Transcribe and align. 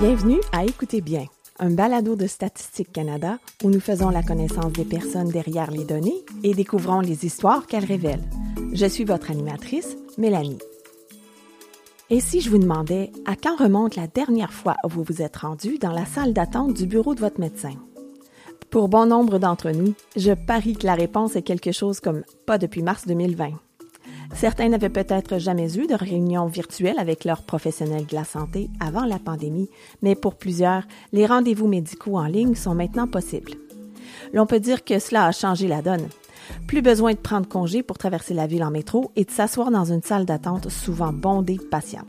Bienvenue 0.00 0.40
à 0.52 0.64
Écoutez 0.64 1.00
bien, 1.00 1.26
un 1.58 1.70
balado 1.70 2.16
de 2.16 2.26
Statistique 2.26 2.92
Canada 2.92 3.38
où 3.62 3.70
nous 3.70 3.80
faisons 3.80 4.10
la 4.10 4.22
connaissance 4.22 4.72
des 4.72 4.84
personnes 4.84 5.28
derrière 5.28 5.70
les 5.70 5.84
données 5.84 6.24
et 6.42 6.54
découvrons 6.54 7.00
les 7.00 7.24
histoires 7.24 7.66
qu'elles 7.66 7.84
révèlent. 7.84 8.28
Je 8.72 8.86
suis 8.86 9.04
votre 9.04 9.30
animatrice, 9.30 9.96
Mélanie. 10.18 10.58
Et 12.10 12.20
si 12.20 12.40
je 12.40 12.50
vous 12.50 12.58
demandais 12.58 13.12
à 13.26 13.36
quand 13.36 13.56
remonte 13.56 13.94
la 13.94 14.06
dernière 14.06 14.52
fois 14.52 14.76
où 14.84 14.88
vous 14.88 15.04
vous 15.04 15.22
êtes 15.22 15.36
rendu 15.36 15.78
dans 15.78 15.92
la 15.92 16.06
salle 16.06 16.32
d'attente 16.32 16.74
du 16.74 16.86
bureau 16.86 17.14
de 17.14 17.20
votre 17.20 17.40
médecin? 17.40 17.74
Pour 18.70 18.88
bon 18.88 19.06
nombre 19.06 19.38
d'entre 19.38 19.70
nous, 19.70 19.94
je 20.16 20.32
parie 20.32 20.74
que 20.74 20.86
la 20.86 20.94
réponse 20.94 21.36
est 21.36 21.42
quelque 21.42 21.72
chose 21.72 22.00
comme 22.00 22.22
pas 22.46 22.58
depuis 22.58 22.82
mars 22.82 23.06
2020. 23.06 23.50
Certains 24.34 24.68
n'avaient 24.68 24.88
peut-être 24.88 25.38
jamais 25.38 25.78
eu 25.78 25.86
de 25.86 25.94
réunion 25.94 26.46
virtuelle 26.46 26.98
avec 26.98 27.24
leurs 27.24 27.42
professionnels 27.42 28.06
de 28.06 28.14
la 28.14 28.24
santé 28.24 28.70
avant 28.80 29.04
la 29.04 29.18
pandémie, 29.18 29.70
mais 30.00 30.14
pour 30.14 30.34
plusieurs, 30.34 30.84
les 31.12 31.26
rendez-vous 31.26 31.68
médicaux 31.68 32.18
en 32.18 32.26
ligne 32.26 32.54
sont 32.54 32.74
maintenant 32.74 33.06
possibles. 33.06 33.52
L'on 34.32 34.46
peut 34.46 34.60
dire 34.60 34.84
que 34.84 34.98
cela 34.98 35.26
a 35.26 35.32
changé 35.32 35.68
la 35.68 35.82
donne. 35.82 36.08
Plus 36.66 36.82
besoin 36.82 37.12
de 37.12 37.18
prendre 37.18 37.48
congé 37.48 37.82
pour 37.82 37.98
traverser 37.98 38.34
la 38.34 38.46
ville 38.46 38.64
en 38.64 38.70
métro 38.70 39.12
et 39.16 39.24
de 39.24 39.30
s'asseoir 39.30 39.70
dans 39.70 39.92
une 39.92 40.02
salle 40.02 40.24
d'attente 40.24 40.70
souvent 40.70 41.12
bondée 41.12 41.56
de 41.56 41.62
patients. 41.62 42.06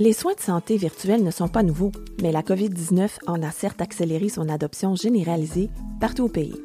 Les 0.00 0.12
soins 0.12 0.34
de 0.34 0.40
santé 0.40 0.76
virtuels 0.76 1.22
ne 1.22 1.30
sont 1.30 1.48
pas 1.48 1.62
nouveaux, 1.62 1.92
mais 2.20 2.32
la 2.32 2.42
COVID-19 2.42 3.08
en 3.28 3.42
a 3.42 3.50
certes 3.50 3.80
accéléré 3.80 4.28
son 4.28 4.48
adoption 4.48 4.96
généralisée 4.96 5.70
partout 6.00 6.24
au 6.24 6.28
pays. 6.28 6.60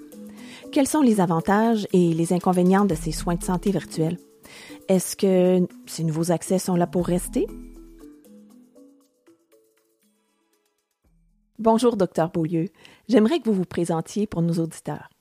Quels 0.71 0.87
sont 0.87 1.01
les 1.01 1.21
avantages 1.21 1.87
et 1.93 2.13
les 2.13 2.33
inconvénients 2.33 2.85
de 2.85 2.95
ces 2.95 3.11
soins 3.11 3.35
de 3.35 3.43
santé 3.43 3.71
virtuels? 3.71 4.17
Est-ce 4.89 5.15
que 5.15 5.67
ces 5.85 6.03
nouveaux 6.03 6.31
accès 6.31 6.57
sont 6.57 6.75
là 6.75 6.87
pour 6.87 7.05
rester? 7.05 7.45
Bonjour, 11.59 11.95
docteur 11.95 12.31
Beaulieu. 12.31 12.65
J'aimerais 13.07 13.37
que 13.37 13.43
vous 13.45 13.53
vous 13.53 13.65
présentiez 13.65 14.25
pour 14.25 14.41
nos 14.41 14.53
auditeurs. 14.53 15.11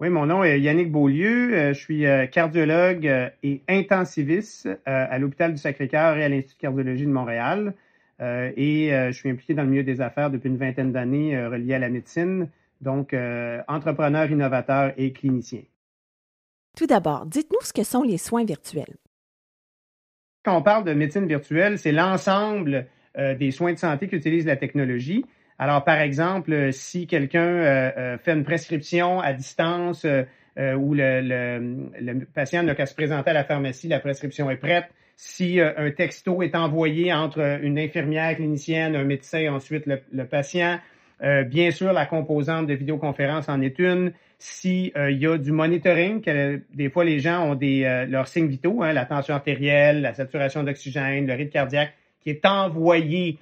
Oui, 0.00 0.10
mon 0.10 0.26
nom 0.26 0.42
est 0.42 0.58
Yannick 0.58 0.90
Beaulieu. 0.90 1.54
Euh, 1.54 1.72
je 1.72 1.78
suis 1.78 2.04
euh, 2.04 2.26
cardiologue 2.26 3.06
euh, 3.06 3.30
et 3.44 3.62
intensiviste 3.68 4.68
à 4.86 5.16
l'hôpital 5.20 5.52
du 5.52 5.58
Sacré-Cœur 5.58 6.16
et 6.16 6.24
à 6.24 6.28
l'Institut 6.28 6.56
de 6.56 6.60
cardiologie 6.60 7.06
de 7.06 7.12
Montréal. 7.12 7.74
Et 8.20 8.90
je 8.90 9.12
suis 9.12 9.30
impliqué 9.30 9.54
dans 9.54 9.62
le 9.62 9.68
milieu 9.68 9.84
des 9.84 10.00
affaires 10.00 10.32
depuis 10.32 10.48
une 10.48 10.56
vingtaine 10.56 10.90
d'années 10.90 11.40
relié 11.46 11.74
à 11.74 11.78
la 11.78 11.88
médecine, 11.88 12.48
donc 12.80 13.14
entrepreneur, 13.68 14.28
innovateur 14.28 14.92
et 14.96 15.12
clinicien. 15.12 15.60
Tout 16.78 16.86
d'abord, 16.86 17.26
dites-nous 17.26 17.60
ce 17.62 17.72
que 17.72 17.82
sont 17.82 18.04
les 18.04 18.18
soins 18.18 18.44
virtuels. 18.44 18.94
Quand 20.44 20.56
on 20.56 20.62
parle 20.62 20.84
de 20.84 20.92
médecine 20.94 21.26
virtuelle, 21.26 21.76
c'est 21.76 21.90
l'ensemble 21.90 22.86
des 23.16 23.50
soins 23.50 23.72
de 23.72 23.78
santé 23.78 24.06
qui 24.06 24.14
utilisent 24.14 24.46
la 24.46 24.54
technologie. 24.54 25.24
Alors, 25.58 25.82
par 25.82 25.98
exemple, 25.98 26.72
si 26.72 27.08
quelqu'un 27.08 27.40
euh, 27.40 27.90
euh, 27.96 28.18
fait 28.18 28.32
une 28.32 28.44
prescription 28.44 29.20
à 29.20 29.32
distance 29.32 30.04
euh, 30.04 30.74
où 30.74 30.94
le, 30.94 32.24
patient 32.32 32.62
n'a 32.62 32.76
qu'à 32.76 32.86
se 32.86 32.94
présenter 32.94 33.30
à 33.30 33.32
la 33.32 33.42
pharmacie, 33.42 33.88
la 33.88 33.98
prescription 33.98 34.48
est 34.48 34.56
prête. 34.56 34.86
Si 35.16 35.60
un 35.60 35.90
texto 35.90 36.42
est 36.42 36.54
envoyé 36.54 37.12
entre 37.12 37.58
une 37.60 37.76
infirmière 37.76 38.36
clinicienne, 38.36 38.94
un 38.94 39.02
médecin, 39.02 39.52
ensuite 39.52 39.84
le, 39.86 40.24
patient, 40.26 40.78
bien 41.46 41.72
sûr, 41.72 41.92
la 41.92 42.06
composante 42.06 42.68
de 42.68 42.74
vidéoconférence 42.74 43.48
en 43.48 43.60
est 43.60 43.80
une. 43.80 44.12
S'il 44.38 44.92
y 44.94 45.26
a 45.26 45.36
du 45.36 45.50
monitoring, 45.50 46.20
que, 46.20 46.62
des 46.72 46.90
fois 46.90 47.04
les 47.04 47.18
gens 47.18 47.50
ont 47.50 47.54
des, 47.56 48.06
leurs 48.08 48.28
signes 48.28 48.46
vitaux, 48.46 48.82
hein, 48.82 48.92
la 48.92 49.04
tension 49.04 49.34
artérielle, 49.34 50.00
la 50.00 50.14
saturation 50.14 50.62
d'oxygène, 50.62 51.26
le 51.26 51.34
rythme 51.34 51.50
cardiaque, 51.50 51.94
qui 52.20 52.30
est 52.30 52.46
envoyé 52.46 53.38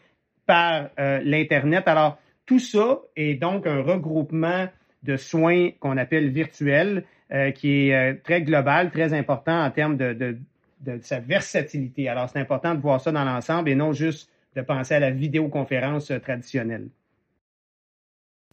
par 0.47 0.89
euh, 0.99 1.21
l'Internet. 1.23 1.87
Alors, 1.87 2.19
tout 2.47 2.61
ça 2.61 3.01
est 3.17 3.35
donc 3.35 3.67
un 3.67 3.83
regroupement 3.83 4.69
de 5.03 5.17
soins 5.17 5.71
qu'on 5.81 5.97
appelle 5.97 6.31
virtuels, 6.31 7.05
euh, 7.33 7.51
qui 7.51 7.89
est 7.89 7.95
euh, 7.95 8.15
très 8.23 8.43
global, 8.43 8.91
très 8.91 9.13
important 9.13 9.65
en 9.65 9.71
termes 9.71 9.97
de, 9.97 10.13
de, 10.13 10.39
de 10.81 10.99
sa 11.03 11.19
versatilité. 11.19 12.09
Alors, 12.09 12.29
c'est 12.31 12.39
important 12.39 12.75
de 12.75 12.81
voir 12.81 13.01
ça 13.01 13.13
dans 13.13 13.25
l'ensemble 13.25 13.69
et 13.69 13.75
non 13.75 13.93
juste 13.93 14.31
de 14.55 14.63
penser 14.63 14.95
à 14.95 15.01
la 15.01 15.11
vidéoconférence 15.11 16.13
traditionnelle. 16.23 16.89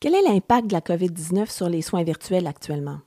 Quel 0.04 0.16
est 0.16 0.22
l'impact 0.22 0.68
de 0.68 0.74
la 0.74 0.82
COVID-19 0.82 1.50
sur 1.50 1.70
les 1.70 1.82
soins 1.82 2.04
virtuels 2.04 2.46
actuellement? 2.46 3.00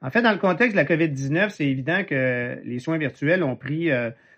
En 0.00 0.10
fait, 0.10 0.22
dans 0.22 0.30
le 0.30 0.38
contexte 0.38 0.76
de 0.76 0.80
la 0.80 0.84
COVID-19, 0.84 1.50
c'est 1.50 1.66
évident 1.66 2.04
que 2.08 2.60
les 2.64 2.78
soins 2.78 2.98
virtuels 2.98 3.42
ont 3.42 3.56
pris 3.56 3.90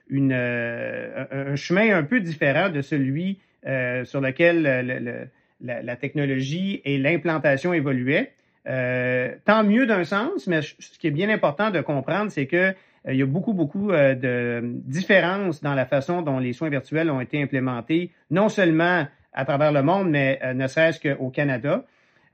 une, 0.09 0.33
euh, 0.33 1.27
un 1.31 1.55
chemin 1.55 1.95
un 1.95 2.03
peu 2.03 2.21
différent 2.21 2.71
de 2.71 2.81
celui 2.81 3.41
euh, 3.67 4.07
sur 4.07 4.23
lequel 4.23 5.29
la, 5.61 5.97
technologie 5.97 6.81
et 6.87 6.97
l'implantation 6.97 7.75
évoluaient. 7.75 8.33
Euh, 8.67 9.35
tant 9.45 9.65
mieux 9.65 9.85
d'un 9.85 10.05
sens, 10.05 10.47
mais 10.47 10.63
ce 10.63 10.99
qui 10.99 11.09
est 11.09 11.11
bien 11.11 11.29
important 11.29 11.71
de 11.71 11.83
comprendre, 11.83 12.31
c'est 12.31 12.47
que 12.47 12.73
il 13.07 13.17
y 13.17 13.23
a 13.23 13.27
beaucoup, 13.27 13.53
beaucoup 13.53 13.93
de 13.93 14.63
différences 14.65 15.61
dans 15.61 15.75
la 15.75 15.85
façon 15.85 16.23
dont 16.23 16.39
les 16.39 16.55
soins 16.55 16.71
virtuels 16.71 17.11
ont 17.11 17.21
été 17.21 17.43
implémentés, 17.43 18.13
non 18.31 18.49
seulement 18.49 19.07
à 19.39 19.45
travers 19.45 19.73
le 19.73 19.83
monde, 19.83 20.11
mais 20.11 20.41
ne 20.55 20.67
serait-ce 20.67 21.01
qu'au 21.01 21.31
Canada. 21.31 21.85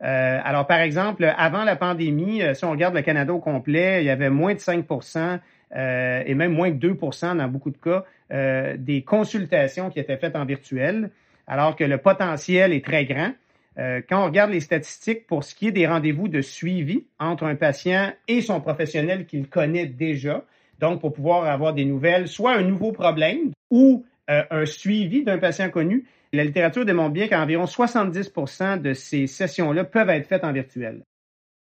alors, 0.01 0.67
par 0.67 0.81
exemple, 0.81 1.33
avant 1.37 1.63
la 1.63 1.77
pandémie, 1.77 2.43
si 2.55 2.65
on 2.65 2.71
regarde 2.71 2.95
le 2.95 3.03
Canada 3.03 3.33
au 3.33 3.39
complet, 3.39 4.03
il 4.03 4.07
y 4.07 4.11
avait 4.11 4.31
moins 4.31 4.55
de 4.55 4.59
5% 4.59 5.39
euh, 5.77 6.23
et 6.25 6.35
même 6.35 6.53
moins 6.53 6.71
que 6.71 6.77
2% 6.77 7.37
dans 7.37 7.49
beaucoup 7.49 7.71
de 7.71 7.77
cas, 7.77 8.05
euh, 8.33 8.77
des 8.79 9.03
consultations 9.03 9.91
qui 9.91 9.99
étaient 9.99 10.17
faites 10.17 10.37
en 10.37 10.45
virtuel, 10.45 11.11
alors 11.47 11.75
que 11.75 11.85
le 11.85 11.99
potentiel 11.99 12.73
est 12.73 12.85
très 12.85 13.05
grand. 13.07 13.33
Euh, 13.79 14.01
quand 14.09 14.23
on 14.23 14.27
regarde 14.27 14.53
les 14.53 14.61
statistiques 14.61 15.27
pour 15.27 15.43
ce 15.43 15.55
qui 15.55 15.69
est 15.69 15.73
des 15.73 15.87
rendez-vous 15.89 16.29
de 16.29 16.41
suivi 16.43 17.05
entre 17.19 17.45
un 17.45 17.57
patient 17.57 18.13
et 18.29 18.41
son 18.41 18.61
professionnel 18.61 19.27
qu'il 19.27 19.49
connaît 19.49 19.87
déjà, 19.87 20.45
donc 20.79 21.01
pour 21.01 21.13
pouvoir 21.13 21.45
avoir 21.45 21.75
des 21.75 21.85
nouvelles, 21.85 22.29
soit 22.29 22.55
un 22.55 22.63
nouveau 22.63 22.93
problème 22.93 23.51
ou 23.71 24.05
un 24.29 24.67
suivi 24.67 25.23
d'un 25.23 25.39
patient 25.39 25.71
connu, 25.71 26.05
la 26.33 26.45
littérature 26.45 26.85
démontre 26.85 27.13
bien 27.13 27.29
qu'environ 27.29 27.65
70% 27.65 28.81
de 28.81 28.95
ces 28.95 29.27
sessions-là 29.27 29.85
peuvent 29.85 30.11
être 30.11 30.27
faites 30.27 30.45
en 30.45 30.53
virtuel 30.53 31.03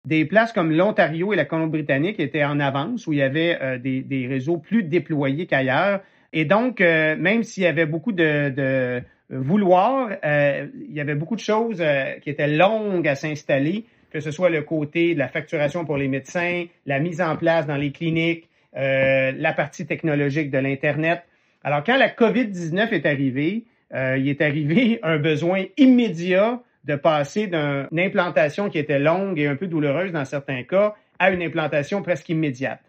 des 0.09 0.25
places 0.25 0.53
comme 0.53 0.73
l'Ontario 0.73 1.33
et 1.33 1.37
la 1.37 1.45
Colombie-Britannique 1.45 2.19
étaient 2.19 2.45
en 2.45 2.61
avance, 2.61 3.07
où 3.07 3.13
il 3.13 3.19
y 3.19 3.23
avait 3.23 3.59
euh, 3.61 3.79
des, 3.79 4.27
réseaux 4.27 4.57
plus 4.57 4.83
déployés 4.83 5.47
qu'ailleurs. 5.47 6.01
Et 6.33 6.47
donc, 6.47 6.81
euh, 6.81 7.15
même 7.17 7.43
s'il 7.43 7.65
y 7.65 7.67
avait 7.67 7.87
beaucoup 7.87 8.13
de, 8.13 9.03
vouloir, 9.31 10.11
euh, 10.25 10.67
il 10.89 10.95
y 10.95 11.01
avait 11.01 11.15
beaucoup 11.15 11.37
de 11.37 11.41
choses 11.41 11.85
qui 12.23 12.31
étaient 12.31 12.49
longues 12.49 13.07
à 13.07 13.15
s'installer, 13.15 13.85
que 14.11 14.21
ce 14.21 14.31
soit 14.31 14.49
le 14.49 14.63
côté 14.63 15.13
de 15.13 15.19
la 15.19 15.29
facturation 15.29 15.85
pour 15.85 15.99
les 15.99 16.09
médecins, 16.09 16.65
la 16.87 16.99
mise 16.99 17.21
en 17.21 17.37
place 17.37 17.67
dans 17.67 17.77
les 17.77 17.93
cliniques, 17.93 18.49
la 18.73 19.53
partie 19.53 19.85
technologique 19.85 20.51
de 20.51 20.57
l'Internet. 20.57 21.25
Alors, 21.63 21.85
quand 21.85 21.97
la 21.97 22.09
COVID-19 22.09 22.91
est 22.93 23.07
arrivée, 23.07 23.65
il 23.93 24.29
est 24.29 24.41
arrivé 24.41 25.01
un 25.03 25.19
besoin 25.19 25.65
immédiat 25.77 26.63
de 26.85 26.97
passer 26.97 27.47
d'une 27.47 27.99
implantation 27.99 28.71
qui 28.71 28.79
était 28.79 28.99
longue 28.99 29.39
et 29.39 29.47
un 29.47 29.57
peu 29.57 29.67
douloureuse 29.67 30.13
dans 30.13 30.25
certains 30.25 30.63
cas 30.63 30.95
à 31.19 31.31
une 31.31 31.43
implantation 31.43 32.03
presque 32.03 32.29
immédiate. 32.29 32.81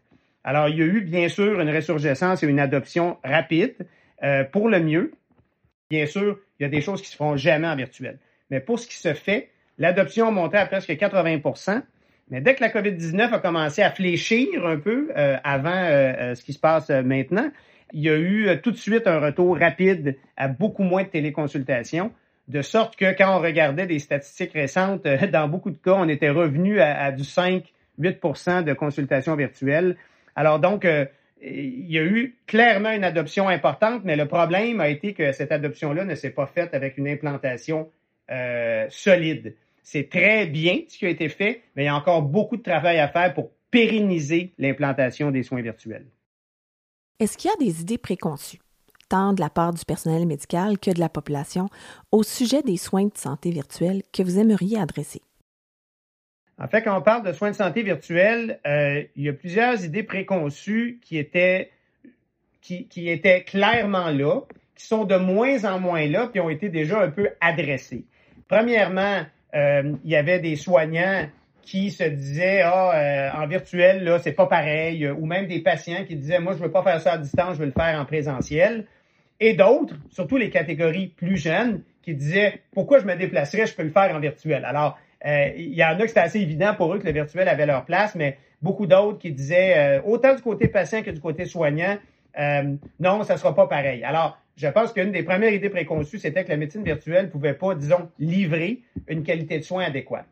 Alors, 0.44 0.70
il 0.70 0.78
y 0.78 0.82
a 0.82 0.86
eu 0.86 1.02
bien 1.02 1.28
sûr 1.28 1.60
une 1.60 1.70
ressurgescence 1.70 2.44
et 2.44 2.48
une 2.48 2.60
adoption 2.60 3.18
rapide 3.24 3.76
euh, 4.24 4.44
pour 4.44 4.70
le 4.70 4.80
mieux. 4.80 5.12
Bien 5.90 6.06
sûr, 6.06 6.40
il 6.60 6.64
y 6.64 6.66
a 6.66 6.70
des 6.70 6.82
choses 6.82 7.02
qui 7.02 7.10
se 7.10 7.16
feront 7.16 7.36
jamais 7.36 7.68
en 7.68 7.76
virtuel. 7.76 8.20
Mais 8.50 8.60
pour 8.60 8.80
ce 8.80 8.88
qui 8.88 8.96
se 8.96 9.14
fait, 9.14 9.50
l'adoption 9.78 10.32
monté 10.32 10.58
à 10.58 10.66
presque 10.66 10.90
80% 10.90 11.82
mais 12.32 12.42
dès 12.42 12.54
que 12.54 12.62
la 12.62 12.70
COVID-19 12.70 13.34
a 13.34 13.40
commencé 13.40 13.82
à 13.82 13.90
fléchir 13.90 14.64
un 14.64 14.78
peu 14.78 15.10
euh, 15.18 15.38
avant 15.44 15.74
euh, 15.74 16.36
ce 16.36 16.44
qui 16.44 16.54
se 16.54 16.60
passe 16.60 16.92
maintenant, 16.92 17.50
il 17.94 18.02
y 18.02 18.10
a 18.10 18.18
eu 18.18 18.50
tout 18.62 18.72
de 18.72 18.78
suite 18.78 19.08
un 19.08 19.20
retour 19.20 19.58
rapide 19.58 20.18
à 20.38 20.48
beaucoup 20.48 20.84
moins 20.84 21.04
de 21.04 21.10
téléconsultations 21.10 22.12
de 22.50 22.64
sorte 22.64 22.96
que 22.96 23.16
quand 23.16 23.38
on 23.38 23.40
regardait 23.40 23.86
des 23.86 24.00
statistiques 24.00 24.54
récentes, 24.54 25.06
euh, 25.06 25.28
dans 25.32 25.48
beaucoup 25.48 25.70
de 25.72 25.78
cas, 25.78 25.94
on 25.94 26.10
était 26.10 26.32
revenu 26.32 26.82
à, 26.82 27.12
du 27.12 27.24
5-8% 27.24 28.64
de 28.64 28.74
consultations 28.74 29.36
virtuelles. 29.36 29.96
Alors 30.36 30.60
donc, 30.60 30.84
euh, 30.84 31.06
il 31.42 31.90
y 31.90 31.98
a 31.98 32.04
eu 32.04 32.36
clairement 32.48 32.92
une 32.92 33.06
adoption 33.06 33.48
importante, 33.48 34.02
mais 34.04 34.18
le 34.18 34.28
problème 34.28 34.82
a 34.82 34.90
été 34.90 35.14
que 35.14 35.32
cette 35.32 35.54
adoption-là 35.54 36.04
ne 36.04 36.16
s'est 36.16 36.32
pas 36.32 36.48
faite 36.48 36.74
avec 36.74 36.98
une 36.98 37.08
implantation 37.08 37.90
euh, 38.30 38.88
solide. 38.90 39.56
C'est 39.84 40.10
très 40.10 40.46
bien 40.46 40.82
ce 40.88 40.98
qui 40.98 41.06
a 41.06 41.10
été 41.10 41.30
fait, 41.30 41.62
mais 41.76 41.84
il 41.84 41.86
y 41.86 41.90
a 41.90 41.96
encore 41.96 42.24
beaucoup 42.24 42.58
de 42.58 42.64
travail 42.64 43.00
à 43.00 43.08
faire 43.08 43.34
pour 43.34 43.52
pérenniser 43.72 44.52
l'implantation 44.58 45.32
des 45.32 45.44
soins 45.44 45.62
virtuels. 45.62 46.06
Est-ce 47.20 47.38
qu'il 47.38 47.52
y 47.52 47.54
a 47.54 47.58
des 47.58 47.82
idées 47.82 47.98
préconçues? 47.98 48.60
tant 49.10 49.34
de 49.34 49.42
la 49.42 49.50
part 49.50 49.74
du 49.74 49.84
personnel 49.84 50.26
médical 50.28 50.78
que 50.78 50.92
de 50.92 51.00
la 51.00 51.10
population 51.10 51.68
au 52.12 52.22
sujet 52.24 52.62
des 52.62 52.78
soins 52.78 53.06
de 53.06 53.18
santé 53.18 53.50
virtuels 53.50 54.04
que 54.14 54.22
vous 54.22 54.38
aimeriez 54.38 54.80
adresser? 54.80 55.22
En 56.60 56.68
fait, 56.68 56.84
quand 56.84 56.98
on 56.98 57.02
parle 57.02 57.26
de 57.26 57.34
soins 57.34 57.52
de 57.52 57.56
santé 57.56 57.84
virtuels, 57.84 58.60
euh, 58.68 59.04
il 59.16 59.24
y 59.24 59.30
a 59.30 59.34
plusieurs 59.34 59.84
idées 59.84 60.04
préconçues 60.04 61.00
qui 61.02 61.18
étaient, 61.18 61.72
qui, 62.62 63.10
étaient 63.10 63.44
clairement 63.44 64.12
là, 64.12 64.42
qui 64.76 64.86
sont 64.86 65.06
de 65.06 65.16
moins 65.16 65.66
en 65.66 65.80
moins 65.80 66.06
là, 66.06 66.28
puis 66.28 66.40
ont 66.40 66.50
été 66.50 66.70
déjà 66.70 67.02
un 67.02 67.10
peu 67.10 67.30
adressés. 67.42 68.06
Premièrement, 68.48 69.24
euh, 69.56 69.94
il 70.04 70.12
y 70.12 70.16
avait 70.16 70.40
des 70.40 70.56
soignants 70.56 71.28
qui 71.70 71.92
se 71.92 72.04
disaient 72.04 72.62
ah 72.62 72.96
euh, 72.96 73.44
en 73.44 73.46
virtuel 73.46 74.04
là 74.04 74.18
c'est 74.18 74.32
pas 74.32 74.48
pareil 74.48 75.08
ou 75.08 75.28
même 75.28 75.46
des 75.46 75.60
patients 75.60 76.04
qui 76.04 76.16
disaient 76.16 76.40
moi 76.40 76.54
je 76.54 76.58
veux 76.58 76.72
pas 76.72 76.82
faire 76.82 77.00
ça 77.00 77.14
à 77.14 77.18
distance 77.20 77.54
je 77.54 77.60
veux 77.60 77.68
le 77.68 77.72
faire 77.72 78.00
en 78.00 78.06
présentiel. 78.06 78.88
Et 79.40 79.54
d'autres 79.54 79.96
surtout 80.10 80.38
les 80.38 80.50
catégories 80.50 81.08
plus 81.08 81.38
jeunes 81.38 81.84
qui 82.02 82.16
disaient 82.16 82.62
pourquoi 82.74 83.00
je 83.00 83.06
me 83.06 83.16
déplacerais 83.16 83.68
je 83.68 83.76
peux 83.76 83.84
le 83.84 83.92
faire 83.92 84.16
en 84.16 84.20
virtuel? 84.20 84.66
Alors 84.66 84.98
euh, 85.28 85.50
il 85.56 85.76
y 85.76 85.84
en 85.84 85.90
a 85.90 86.02
que 86.02 86.08
c'était 86.08 86.22
assez 86.22 86.40
évident 86.40 86.74
pour 86.74 86.92
eux 86.92 86.98
que 86.98 87.06
le 87.06 87.14
virtuel 87.14 87.48
avait 87.48 87.68
leur 87.68 87.86
place 87.86 88.16
mais 88.16 88.40
beaucoup 88.64 88.88
d'autres 88.88 89.20
qui 89.20 89.32
disaient 89.32 89.74
euh, 89.78 90.02
autant 90.04 90.34
du 90.34 90.42
côté 90.42 90.70
patient 90.70 91.04
que 91.04 91.12
du 91.12 91.22
côté 91.22 91.46
soignant 91.46 91.98
non 93.00 93.24
ça 93.24 93.38
sera 93.38 93.54
pas 93.54 93.68
pareil. 93.68 94.04
Alors 94.04 94.40
je 94.56 94.68
pense 94.68 94.92
qu'une 94.92 95.12
des 95.12 95.24
premières 95.24 95.54
idées 95.54 95.70
préconçues, 95.70 96.20
c'était 96.20 96.44
que 96.44 96.50
la 96.50 96.58
médecine 96.58 96.84
virtuelle 96.84 97.30
pouvait 97.30 97.54
pas, 97.54 97.76
disons, 97.76 98.10
livrer 98.20 98.80
une 99.08 99.24
qualité 99.24 99.58
de 99.58 99.64
soins 99.64 99.86
adéquate. 99.86 100.26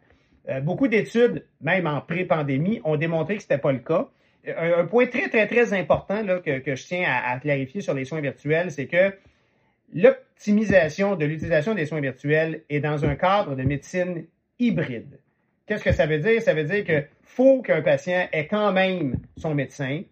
Euh, 0.49 0.61
beaucoup 0.61 0.87
d'études, 0.87 1.45
même 1.61 1.87
en 1.87 2.01
pré-pandémie, 2.01 2.79
ont 2.83 2.95
démontré 2.95 3.35
que 3.35 3.43
ce 3.43 3.47
n'était 3.47 3.61
pas 3.61 3.71
le 3.71 3.79
cas. 3.79 4.07
Un, 4.57 4.85
point 4.85 5.07
très, 5.07 5.27
très, 5.27 5.45
très 5.45 5.73
important 5.73 6.23
que, 6.41 6.75
je 6.75 6.85
tiens 6.85 7.03
à, 7.05 7.37
clarifier 7.39 7.81
sur 7.81 7.93
les 7.93 8.05
soins 8.05 8.21
virtuels, 8.21 8.71
c'est 8.71 8.87
que 8.87 9.13
l'optimisation 9.93 11.17
de 11.17 11.25
l'utilisation 11.25 11.75
des 11.75 11.85
soins 11.85 11.99
virtuels 11.99 12.63
est 12.69 12.79
dans 12.79 13.03
un 13.03 13.15
cadre 13.15 13.55
de 13.55 13.63
médecine 13.63 14.25
hybride. 14.57 15.19
Qu'est-ce 15.65 15.83
que 15.83 15.91
ça 15.91 16.05
veut 16.05 16.19
dire? 16.19 16.41
Ça 16.41 16.53
veut 16.53 16.63
dire 16.63 16.85
qu'il 16.85 17.07
faut 17.23 17.61
qu'un 17.61 17.81
patient 17.81 18.29
ait 18.31 18.47
quand 18.47 18.71
même 18.71 19.17
son 19.35 19.53
médecin 19.53 20.03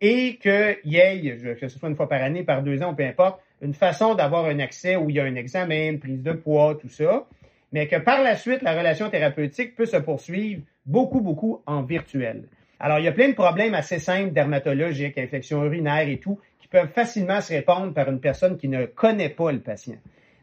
et 0.00 0.36
qu'il 0.36 0.78
y 0.84 0.98
ait, 0.98 1.36
que 1.60 1.68
ce 1.68 1.78
soit 1.78 1.88
une 1.88 1.96
fois 1.96 2.08
par 2.08 2.22
année, 2.22 2.44
par 2.44 2.62
deux 2.62 2.80
ans, 2.82 2.94
peu 2.94 3.04
importe, 3.04 3.40
une 3.60 3.74
façon 3.74 4.14
d'avoir 4.14 4.44
un 4.44 4.60
accès 4.60 4.94
où 4.94 5.10
il 5.10 5.16
y 5.16 5.20
a 5.20 5.24
un 5.24 5.34
examen, 5.34 5.90
une 5.90 5.98
prise 5.98 6.22
de 6.22 6.32
poids, 6.32 6.78
tout 6.80 6.88
ça 6.88 7.26
mais 7.72 7.86
que 7.86 7.96
par 7.96 8.22
la 8.22 8.36
suite, 8.36 8.62
la 8.62 8.76
relation 8.76 9.10
thérapeutique 9.10 9.76
peut 9.76 9.86
se 9.86 9.96
poursuivre 9.96 10.62
beaucoup, 10.86 11.20
beaucoup 11.20 11.62
en 11.66 11.82
virtuel. 11.82 12.44
Alors, 12.78 12.98
il 12.98 13.04
y 13.04 13.08
a 13.08 13.12
plein 13.12 13.28
de 13.28 13.34
problèmes 13.34 13.74
assez 13.74 13.98
simples 13.98 14.32
dermatologiques, 14.32 15.18
infections 15.18 15.64
urinaires 15.64 16.08
et 16.08 16.18
tout, 16.18 16.40
qui 16.58 16.66
peuvent 16.68 16.88
facilement 16.88 17.40
se 17.40 17.52
répondre 17.52 17.92
par 17.92 18.08
une 18.08 18.20
personne 18.20 18.56
qui 18.56 18.68
ne 18.68 18.86
connaît 18.86 19.28
pas 19.28 19.52
le 19.52 19.60
patient. 19.60 19.98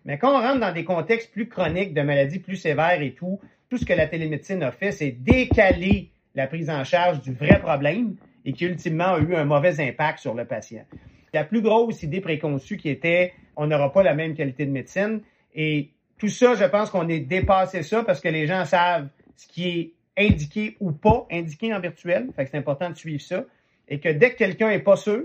Mais 0.05 0.17
quand 0.17 0.31
on 0.31 0.41
rentre 0.41 0.59
dans 0.59 0.71
des 0.71 0.85
contextes 0.85 1.31
plus 1.31 1.49
chroniques, 1.49 1.93
de 1.93 2.01
maladies 2.01 2.39
plus 2.39 2.55
sévères 2.55 3.01
et 3.01 3.11
tout, 3.11 3.39
tout 3.69 3.77
ce 3.77 3.85
que 3.85 3.93
la 3.93 4.07
télémédecine 4.07 4.63
a 4.63 4.71
fait, 4.71 4.91
c'est 4.91 5.11
décaler 5.11 6.11
la 6.35 6.47
prise 6.47 6.69
en 6.69 6.83
charge 6.83 7.21
du 7.21 7.33
vrai 7.33 7.59
problème 7.59 8.15
et 8.45 8.53
qui 8.53 8.65
ultimement 8.65 9.15
a 9.15 9.19
eu 9.19 9.35
un 9.35 9.43
mauvais 9.43 9.81
impact 9.81 10.19
sur 10.19 10.33
le 10.33 10.45
patient. 10.45 10.85
La 11.33 11.43
plus 11.43 11.61
grosse 11.61 12.03
idée 12.03 12.21
préconçue 12.21 12.77
qui 12.77 12.89
était 12.89 13.33
on 13.57 13.67
n'aura 13.67 13.91
pas 13.91 14.03
la 14.03 14.13
même 14.13 14.35
qualité 14.35 14.65
de 14.65 14.71
médecine 14.71 15.21
et 15.53 15.89
tout 16.17 16.29
ça, 16.29 16.55
je 16.55 16.65
pense 16.65 16.89
qu'on 16.89 17.07
est 17.09 17.19
dépassé 17.19 17.83
ça 17.83 18.03
parce 18.03 18.21
que 18.21 18.29
les 18.29 18.47
gens 18.47 18.65
savent 18.65 19.07
ce 19.35 19.47
qui 19.47 19.67
est 19.67 19.93
indiqué 20.17 20.77
ou 20.79 20.91
pas 20.91 21.27
indiqué 21.31 21.73
en 21.73 21.79
virtuel. 21.79 22.29
Fait 22.35 22.45
que 22.45 22.51
c'est 22.51 22.57
important 22.57 22.89
de 22.89 22.95
suivre 22.95 23.21
ça. 23.21 23.45
Et 23.87 23.99
que 23.99 24.09
dès 24.09 24.31
que 24.31 24.37
quelqu'un 24.37 24.69
est 24.69 24.79
pas 24.79 24.95
sûr, 24.95 25.23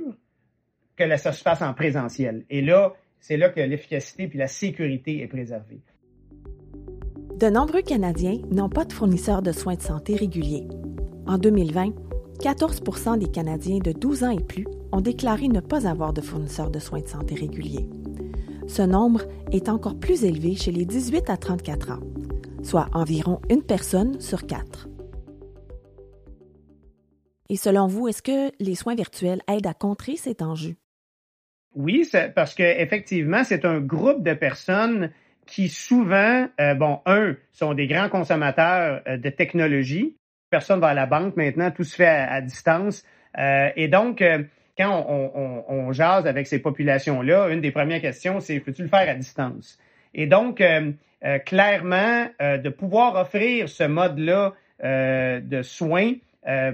que 0.96 1.16
ça 1.16 1.32
se 1.32 1.42
fasse 1.42 1.62
en 1.62 1.74
présentiel. 1.74 2.44
Et 2.50 2.62
là, 2.62 2.94
c'est 3.20 3.36
là 3.36 3.48
que 3.48 3.60
l'efficacité 3.60 4.28
puis 4.28 4.38
la 4.38 4.48
sécurité 4.48 5.22
est 5.22 5.26
préservée. 5.26 5.80
De 7.36 7.48
nombreux 7.48 7.82
Canadiens 7.82 8.38
n'ont 8.50 8.68
pas 8.68 8.84
de 8.84 8.92
fournisseurs 8.92 9.42
de 9.42 9.52
soins 9.52 9.74
de 9.74 9.82
santé 9.82 10.16
réguliers. 10.16 10.68
En 11.26 11.38
2020, 11.38 11.92
14% 12.40 13.18
des 13.18 13.30
Canadiens 13.30 13.78
de 13.78 13.92
12 13.92 14.24
ans 14.24 14.30
et 14.30 14.42
plus 14.42 14.66
ont 14.92 15.00
déclaré 15.00 15.48
ne 15.48 15.60
pas 15.60 15.88
avoir 15.88 16.12
de 16.12 16.20
fournisseurs 16.20 16.70
de 16.70 16.78
soins 16.78 17.00
de 17.00 17.08
santé 17.08 17.34
réguliers. 17.34 17.88
Ce 18.72 18.80
nombre 18.80 19.20
est 19.52 19.68
encore 19.68 20.00
plus 20.00 20.24
élevé 20.24 20.56
chez 20.56 20.72
les 20.72 20.86
18 20.86 21.28
à 21.28 21.36
34 21.36 21.90
ans, 21.90 22.00
soit 22.62 22.88
environ 22.94 23.38
une 23.50 23.62
personne 23.62 24.18
sur 24.18 24.46
quatre. 24.46 24.88
Et 27.50 27.56
selon 27.56 27.86
vous, 27.86 28.08
est-ce 28.08 28.22
que 28.22 28.50
les 28.60 28.74
soins 28.74 28.94
virtuels 28.94 29.42
aident 29.46 29.66
à 29.66 29.74
contrer 29.74 30.16
cet 30.16 30.40
enjeu? 30.40 30.74
Oui, 31.74 32.08
parce 32.34 32.54
qu'effectivement, 32.54 33.44
c'est 33.44 33.66
un 33.66 33.78
groupe 33.78 34.22
de 34.22 34.32
personnes 34.32 35.10
qui 35.44 35.68
souvent, 35.68 36.48
euh, 36.58 36.74
bon, 36.74 37.00
un, 37.04 37.36
sont 37.52 37.74
des 37.74 37.86
grands 37.86 38.08
consommateurs 38.08 39.02
euh, 39.06 39.18
de 39.18 39.28
technologie. 39.28 40.16
Personne 40.48 40.80
va 40.80 40.88
à 40.88 40.94
la 40.94 41.04
banque 41.04 41.36
maintenant, 41.36 41.70
tout 41.72 41.84
se 41.84 41.94
fait 41.94 42.06
à, 42.06 42.40
distance. 42.40 43.04
Euh, 43.38 43.68
et 43.76 43.88
donc, 43.88 44.24
quand 44.76 45.06
on, 45.08 45.92
jase 45.92 46.26
avec 46.26 46.46
ces 46.46 46.58
populations-là, 46.58 47.48
une 47.48 47.60
des 47.60 47.70
premières 47.70 48.00
questions, 48.00 48.40
c'est 48.40 48.58
peux-tu 48.60 48.82
le 48.82 48.88
faire 48.88 49.08
à 49.08 49.14
distance? 49.14 49.78
Et 50.14 50.26
donc, 50.26 50.60
euh, 50.60 50.92
euh, 51.24 51.38
clairement, 51.38 52.26
euh, 52.40 52.58
de 52.58 52.68
pouvoir 52.68 53.16
offrir 53.16 53.68
ce 53.68 53.84
mode-là 53.84 54.54
de 54.84 55.62
soins 55.62 56.14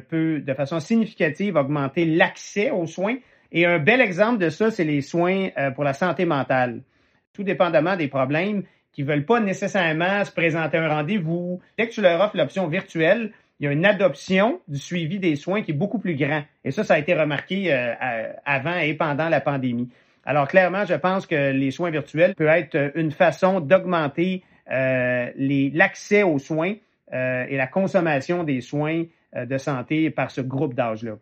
peut, 0.09 0.41
de 0.41 0.55
façon 0.55 0.81
significative, 0.81 1.57
augmenter 1.57 2.07
l'accès 2.07 2.71
aux 2.71 2.87
soins. 2.87 3.17
Et 3.53 3.67
un 3.67 3.79
bel 3.79 4.01
exemple 4.01 4.39
de 4.39 4.49
ça, 4.49 4.71
c'est 4.71 4.85
les 4.85 5.03
soins 5.03 5.51
pour 5.75 5.85
la 5.85 5.93
santé 5.93 6.25
mentale. 6.25 6.81
Tout 7.35 7.43
dépendamment 7.43 7.97
des 7.97 8.09
problèmes 8.09 8.63
qui 8.93 9.03
ne 9.03 9.09
veulent 9.09 9.27
pas 9.27 9.41
nécessairement 9.41 10.25
se 10.25 10.33
présenter 10.33 10.79
un 10.79 10.89
rendez-vous. 10.89 11.61
Dès 11.77 11.87
que 11.87 11.93
tu 11.93 12.01
leur 12.01 12.19
offres 12.23 12.39
l'option 12.39 12.67
virtuelle, 12.67 13.33
il 13.61 13.65
y 13.65 13.67
a 13.67 13.73
une 13.73 13.85
adoption 13.85 14.61
du 14.69 14.79
suivi 14.79 15.19
des 15.19 15.35
soins 15.37 15.63
qui 15.63 15.73
est 15.73 15.75
beaucoup 15.75 15.99
plus 15.99 16.15
grand. 16.15 16.43
Et 16.65 16.71
ça, 16.71 16.85
ça 16.85 16.95
a 16.95 16.99
été 16.99 17.15
remarqué 17.15 17.73
euh, 17.73 18.33
avant 18.45 18.79
et 18.79 18.95
pendant 18.95 19.29
la 19.29 19.41
pandémie. 19.41 19.89
Alors 20.25 20.47
clairement, 20.47 20.85
je 20.85 20.95
pense 20.95 21.27
que 21.27 21.53
les 21.53 21.71
soins 21.71 21.91
virtuels 21.91 22.35
peuvent 22.35 22.49
être 22.49 22.93
une 22.95 23.11
façon 23.11 23.61
d'augmenter 23.61 24.45
euh, 24.71 25.31
l'accès 25.37 26.23
aux 26.23 26.39
soins 26.39 26.75
euh, 27.13 27.47
et 27.49 27.57
la 27.57 27.67
consommation 27.67 28.45
des 28.45 28.61
soins 28.61 29.05
de 29.37 29.59
santé 29.59 30.11
par 30.11 30.31
ce 30.31 30.41
groupe 30.41 30.75
d'âge-là. 30.75 31.19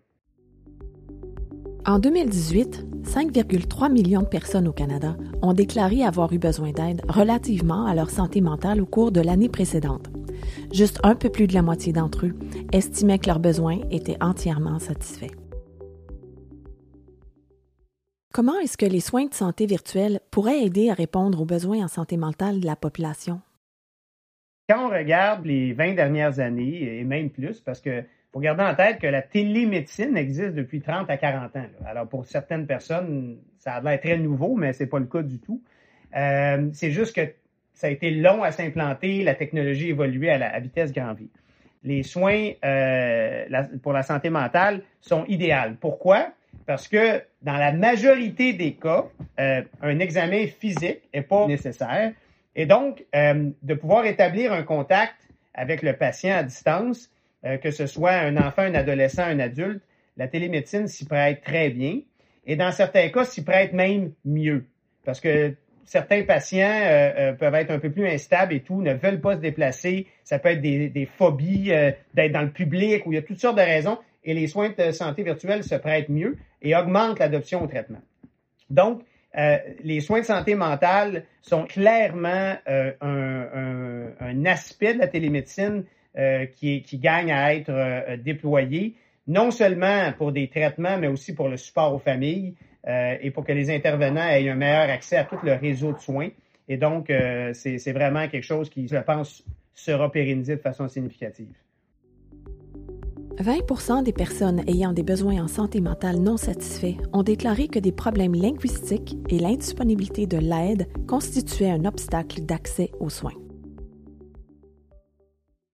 En 1.86 1.98
2018, 1.98 2.84
5,3 3.02 3.90
millions 3.90 4.22
de 4.22 4.26
personnes 4.26 4.68
au 4.68 4.72
Canada 4.72 5.16
ont 5.42 5.52
déclaré 5.52 6.04
avoir 6.04 6.32
eu 6.32 6.38
besoin 6.38 6.70
d'aide 6.70 7.02
relativement 7.08 7.86
à 7.86 7.94
leur 7.94 8.10
santé 8.10 8.40
mentale 8.40 8.80
au 8.80 8.86
cours 8.86 9.12
de 9.12 9.20
l'année 9.20 9.48
précédente. 9.48 10.08
Juste 10.72 11.00
un 11.02 11.14
peu 11.14 11.30
plus 11.30 11.46
de 11.46 11.54
la 11.54 11.62
moitié 11.62 11.92
d'entre 11.92 12.26
eux 12.26 12.34
estimaient 12.72 13.18
que 13.18 13.26
leurs 13.26 13.40
besoins 13.40 13.80
étaient 13.90 14.16
entièrement 14.20 14.78
satisfaits. 14.78 15.34
Comment 18.32 18.58
est-ce 18.58 18.76
que 18.76 18.86
les 18.86 19.00
soins 19.00 19.26
de 19.26 19.34
santé 19.34 19.64
virtuels 19.64 20.20
pourraient 20.30 20.62
aider 20.62 20.90
à 20.90 20.94
répondre 20.94 21.40
aux 21.40 21.46
besoins 21.46 21.82
en 21.84 21.88
santé 21.88 22.16
mentale 22.18 22.60
de 22.60 22.66
la 22.66 22.76
population? 22.76 23.40
Quand 24.68 24.88
on 24.88 24.90
regarde 24.90 25.46
les 25.46 25.72
20 25.72 25.94
dernières 25.94 26.40
années, 26.40 26.98
et 26.98 27.04
même 27.04 27.30
plus, 27.30 27.60
parce 27.60 27.80
que 27.80 28.02
faut 28.36 28.40
garder 28.40 28.64
en 28.64 28.74
tête 28.74 28.98
que 28.98 29.06
la 29.06 29.22
télémédecine 29.22 30.14
existe 30.14 30.54
depuis 30.54 30.82
30 30.82 31.08
à 31.08 31.16
40 31.16 31.56
ans. 31.56 31.66
Alors, 31.86 32.06
pour 32.06 32.26
certaines 32.26 32.66
personnes, 32.66 33.38
ça 33.58 33.76
a 33.76 33.80
l'air 33.80 33.98
très 33.98 34.18
nouveau, 34.18 34.56
mais 34.56 34.74
ce 34.74 34.82
n'est 34.82 34.90
pas 34.90 34.98
le 34.98 35.06
cas 35.06 35.22
du 35.22 35.38
tout. 35.38 35.62
Euh, 36.14 36.68
c'est 36.74 36.90
juste 36.90 37.16
que 37.16 37.32
ça 37.76 37.88
a 37.88 37.90
été 37.90 38.10
long 38.10 38.42
à 38.42 38.52
s'implanter, 38.52 39.22
la 39.22 39.34
technologie 39.34 39.90
évoluait 39.90 40.30
à 40.30 40.38
la 40.38 40.58
vitesse 40.58 40.92
grand 40.92 41.12
V. 41.12 41.28
Les 41.84 42.02
soins 42.02 42.52
euh, 42.64 43.44
pour 43.82 43.92
la 43.92 44.02
santé 44.02 44.30
mentale 44.30 44.82
sont 45.02 45.26
idéaux. 45.26 45.76
Pourquoi? 45.78 46.32
Parce 46.64 46.88
que 46.88 47.22
dans 47.42 47.58
la 47.58 47.72
majorité 47.72 48.54
des 48.54 48.72
cas, 48.72 49.04
euh, 49.38 49.62
un 49.82 49.98
examen 49.98 50.46
physique 50.46 51.02
n'est 51.14 51.22
pas 51.22 51.46
nécessaire. 51.46 52.12
Et 52.56 52.64
donc, 52.64 53.04
euh, 53.14 53.50
de 53.62 53.74
pouvoir 53.74 54.06
établir 54.06 54.54
un 54.54 54.62
contact 54.62 55.14
avec 55.52 55.82
le 55.82 55.92
patient 55.92 56.34
à 56.34 56.42
distance, 56.42 57.10
que 57.62 57.70
ce 57.70 57.86
soit 57.86 58.12
un 58.12 58.36
enfant, 58.38 58.62
un 58.62 58.74
adolescent, 58.74 59.22
un 59.22 59.38
adulte, 59.38 59.80
la 60.16 60.26
télémédecine 60.26 60.88
s'y 60.88 61.04
prête 61.04 61.42
très 61.42 61.70
bien. 61.70 62.00
Et 62.44 62.56
dans 62.56 62.72
certains 62.72 63.08
cas, 63.10 63.24
s'y 63.24 63.44
prête 63.44 63.72
même 63.72 64.12
mieux. 64.24 64.64
Parce 65.04 65.20
que 65.20 65.54
certains 65.86 66.24
patients 66.24 66.68
euh, 66.68 67.12
euh, 67.18 67.32
peuvent 67.32 67.54
être 67.54 67.70
un 67.70 67.78
peu 67.78 67.90
plus 67.90 68.06
instables 68.06 68.52
et 68.52 68.60
tout, 68.60 68.82
ne 68.82 68.92
veulent 68.92 69.20
pas 69.20 69.36
se 69.36 69.40
déplacer. 69.40 70.06
Ça 70.24 70.38
peut 70.38 70.50
être 70.50 70.60
des, 70.60 71.08
phobies 71.16 71.72
euh, 71.72 71.92
d'être 72.12 72.32
dans 72.32 72.42
le 72.42 72.50
public 72.50 73.06
ou 73.06 73.12
il 73.12 73.14
y 73.14 73.18
a 73.18 73.22
toutes 73.22 73.40
sortes 73.40 73.56
de 73.56 73.62
raisons. 73.62 73.98
Et 74.24 74.34
les 74.34 74.48
soins 74.48 74.72
de 74.76 74.90
santé 74.90 75.22
virtuels 75.22 75.62
se 75.62 75.76
prêtent 75.76 76.08
mieux 76.08 76.36
et 76.60 76.76
augmentent 76.76 77.20
l'adoption 77.20 77.62
au 77.62 77.66
traitement. 77.68 78.00
Donc, 78.68 79.02
les 79.84 80.00
soins 80.00 80.20
de 80.20 80.24
santé 80.24 80.54
mentale 80.54 81.24
sont 81.42 81.64
clairement 81.64 82.56
un, 82.66 84.44
aspect 84.46 84.94
de 84.94 84.98
la 84.98 85.06
télémédecine 85.06 85.84
qui, 86.56 86.82
gagne 86.94 87.30
à 87.30 87.54
être 87.54 88.16
déployé, 88.16 88.96
non 89.28 89.52
seulement 89.52 90.12
pour 90.18 90.32
des 90.32 90.48
traitements, 90.48 90.98
mais 90.98 91.06
aussi 91.06 91.32
pour 91.32 91.48
le 91.48 91.58
support 91.58 91.94
aux 91.94 92.00
familles. 92.00 92.54
Euh, 92.86 93.16
et 93.20 93.30
pour 93.30 93.44
que 93.44 93.52
les 93.52 93.70
intervenants 93.70 94.28
aient 94.28 94.48
un 94.48 94.54
meilleur 94.54 94.90
accès 94.90 95.16
à 95.16 95.24
tout 95.24 95.38
le 95.42 95.54
réseau 95.54 95.92
de 95.92 95.98
soins. 95.98 96.28
Et 96.68 96.76
donc, 96.76 97.10
euh, 97.10 97.52
c'est 97.54 97.92
vraiment 97.92 98.28
quelque 98.28 98.44
chose 98.44 98.70
qui, 98.70 98.86
je 98.88 98.96
pense, 98.96 99.44
sera 99.74 100.10
pérennisé 100.10 100.56
de 100.56 100.60
façon 100.60 100.88
significative. 100.88 101.54
20% 103.38 104.02
des 104.02 104.14
personnes 104.14 104.62
ayant 104.66 104.94
des 104.94 105.02
besoins 105.02 105.44
en 105.44 105.48
santé 105.48 105.80
mentale 105.82 106.16
non 106.16 106.38
satisfaits 106.38 106.96
ont 107.12 107.22
déclaré 107.22 107.68
que 107.68 107.78
des 107.78 107.92
problèmes 107.92 108.34
linguistiques 108.34 109.16
et 109.28 109.38
l'indisponibilité 109.38 110.26
de 110.26 110.38
l'aide 110.38 110.88
constituaient 111.06 111.70
un 111.70 111.84
obstacle 111.84 112.40
d'accès 112.40 112.90
aux 112.98 113.10
soins. 113.10 113.34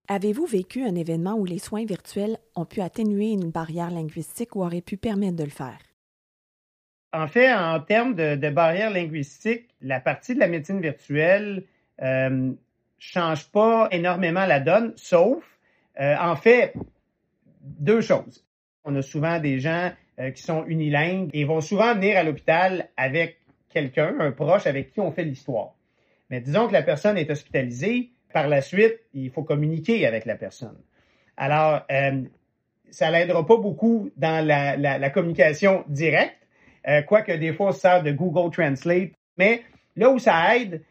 Avez-vous 0.09 0.45
vécu 0.45 0.83
un 0.83 0.95
événement 0.95 1.35
où 1.35 1.45
les 1.45 1.59
soins 1.59 1.85
virtuels 1.85 2.37
ont 2.55 2.65
pu 2.65 2.81
atténuer 2.81 3.31
une 3.31 3.49
barrière 3.49 3.91
linguistique 3.91 4.57
ou 4.57 4.63
auraient 4.63 4.81
pu 4.81 4.97
permettre 4.97 5.37
de 5.37 5.45
le 5.45 5.49
faire? 5.49 5.79
En 7.13 7.27
fait, 7.27 7.53
en 7.53 7.79
termes 7.79 8.15
de, 8.15 8.49
barrière 8.49 8.89
linguistique, 8.89 9.69
la 9.81 9.99
partie 9.99 10.33
de 10.33 10.39
la 10.39 10.47
médecine 10.47 10.81
virtuelle 10.81 11.63
euh, 12.01 12.51
change 12.97 13.49
pas 13.51 13.87
énormément 13.91 14.45
la 14.45 14.59
donne, 14.59 14.93
sauf, 14.95 15.43
euh, 15.99 16.15
en 16.19 16.35
fait, 16.35 16.73
deux 17.61 18.01
choses. 18.01 18.45
On 18.83 18.95
a 18.95 19.01
souvent 19.01 19.39
des 19.39 19.59
gens 19.59 19.91
euh, 20.19 20.31
qui 20.31 20.41
sont 20.41 20.65
unilingues 20.65 21.29
et 21.33 21.45
vont 21.45 21.61
souvent 21.61 21.93
venir 21.93 22.17
à 22.17 22.23
l'hôpital 22.23 22.89
avec 22.97 23.37
quelqu'un, 23.69 24.15
un 24.19 24.31
proche 24.31 24.67
avec 24.67 24.91
qui 24.91 24.99
on 24.99 25.11
fait 25.11 25.23
l'histoire. 25.23 25.75
Mais 26.29 26.41
disons 26.41 26.67
que 26.67 26.73
la 26.73 26.83
personne 26.83 27.17
est 27.17 27.29
hospitalisée, 27.29 28.11
par 28.33 28.47
la 28.47 28.61
suite, 28.61 28.99
il 29.13 29.29
faut 29.29 29.43
communiquer 29.43 30.05
avec 30.07 30.25
la 30.25 30.35
personne. 30.35 30.77
Alors, 31.37 31.81
euh, 31.91 32.23
ça 32.89 33.09
l'aidera 33.11 33.45
pas 33.45 33.57
beaucoup 33.57 34.11
dans 34.17 34.45
la, 34.45 35.09
communication 35.09 35.83
directe, 35.87 36.42
euh, 36.87 37.01
quoique 37.01 37.31
des 37.31 37.53
fois 37.53 37.69
on 37.69 37.71
se 37.71 37.79
sert 37.79 38.03
de 38.03 38.11
Google 38.11 38.51
Translate. 38.51 39.11
Mais 39.37 39.63
là 39.95 40.09
où 40.09 40.19
ça 40.19 40.55
aide, 40.55 40.81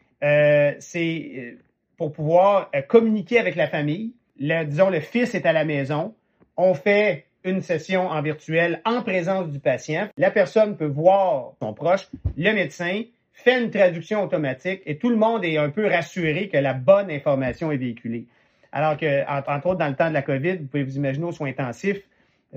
c'est 0.80 1.56
pour 1.96 2.12
pouvoir 2.12 2.70
communiquer 2.88 3.38
avec 3.38 3.56
la 3.56 3.68
famille. 3.68 4.12
disons, 4.38 4.90
le 4.90 5.00
fils 5.00 5.34
est 5.34 5.46
à 5.46 5.52
la 5.52 5.64
maison, 5.64 6.14
on 6.56 6.74
fait 6.74 7.26
une 7.44 7.60
session 7.60 8.08
en 8.08 8.22
virtuel 8.22 8.80
en 8.84 9.02
présence 9.02 9.48
du 9.48 9.58
patient. 9.58 10.08
La 10.16 10.30
personne 10.30 10.76
peut 10.76 10.86
voir 10.86 11.52
son 11.60 11.74
proche, 11.74 12.08
le 12.36 12.52
médecin 12.52 13.02
fait 13.32 13.62
une 13.62 13.70
traduction 13.70 14.22
automatique 14.22 14.82
et 14.86 14.98
tout 14.98 15.10
le 15.10 15.16
monde 15.16 15.44
est 15.44 15.56
un 15.56 15.70
peu 15.70 15.86
rassuré 15.86 16.48
que 16.48 16.56
la 16.56 16.74
bonne 16.74 17.10
information 17.10 17.72
est 17.72 17.76
véhiculée. 17.76 18.26
Alors 18.70 18.96
que, 18.96 19.28
entre 19.28 19.66
autres, 19.66 19.78
dans 19.78 19.88
le 19.88 19.96
temps 19.96 20.08
de 20.08 20.14
la 20.14 20.22
COVID, 20.22 20.56
vous 20.58 20.66
pouvez 20.66 20.84
vous 20.84 20.96
imaginer 20.96 21.26
aux 21.26 21.32
soins 21.32 21.48
intensifs, 21.48 21.98
euh, 21.98 22.00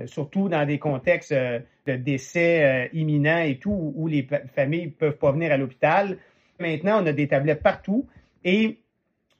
surtout 0.04 0.48
dans 0.48 0.66
des 0.66 0.78
contextes 0.78 1.32
euh, 1.32 1.60
de 1.86 1.96
décès 1.96 2.64
euh, 2.64 2.88
imminents 2.92 3.38
et 3.38 3.58
tout, 3.58 3.92
où 3.96 4.06
les 4.06 4.28
familles 4.54 4.86
ne 4.86 4.90
peuvent 4.90 5.16
pas 5.16 5.32
venir 5.32 5.52
à 5.52 5.56
l'hôpital. 5.56 6.18
Maintenant, 6.60 7.02
on 7.02 7.06
a 7.06 7.12
des 7.12 7.28
tablettes 7.28 7.62
partout 7.62 8.06
et 8.44 8.78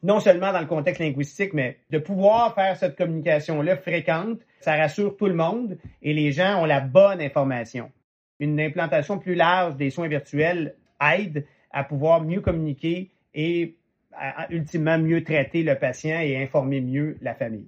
non 0.02 0.20
seulement 0.20 0.52
dans 0.52 0.60
le 0.60 0.66
contexte 0.66 1.00
linguistique, 1.00 1.52
mais 1.52 1.78
de 1.90 1.98
pouvoir 1.98 2.54
faire 2.54 2.76
cette 2.76 2.96
communication-là 2.96 3.76
fréquente, 3.76 4.40
ça 4.60 4.76
rassure 4.76 5.16
tout 5.16 5.26
le 5.26 5.34
monde 5.34 5.78
et 6.02 6.14
les 6.14 6.32
gens 6.32 6.62
ont 6.62 6.64
la 6.64 6.80
bonne 6.80 7.20
information. 7.20 7.90
Une 8.38 8.60
implantation 8.60 9.18
plus 9.18 9.34
large 9.34 9.76
des 9.76 9.90
soins 9.90 10.08
virtuels 10.08 10.74
aide 11.00 11.46
à 11.70 11.84
pouvoir 11.84 12.22
mieux 12.22 12.40
communiquer 12.40 13.10
et 13.34 13.74
à, 14.12 14.46
ultimement 14.50 14.98
mieux 14.98 15.24
traiter 15.24 15.62
le 15.62 15.74
patient 15.74 16.20
et 16.20 16.42
informer 16.42 16.80
mieux 16.80 17.16
la 17.20 17.34
famille. 17.34 17.66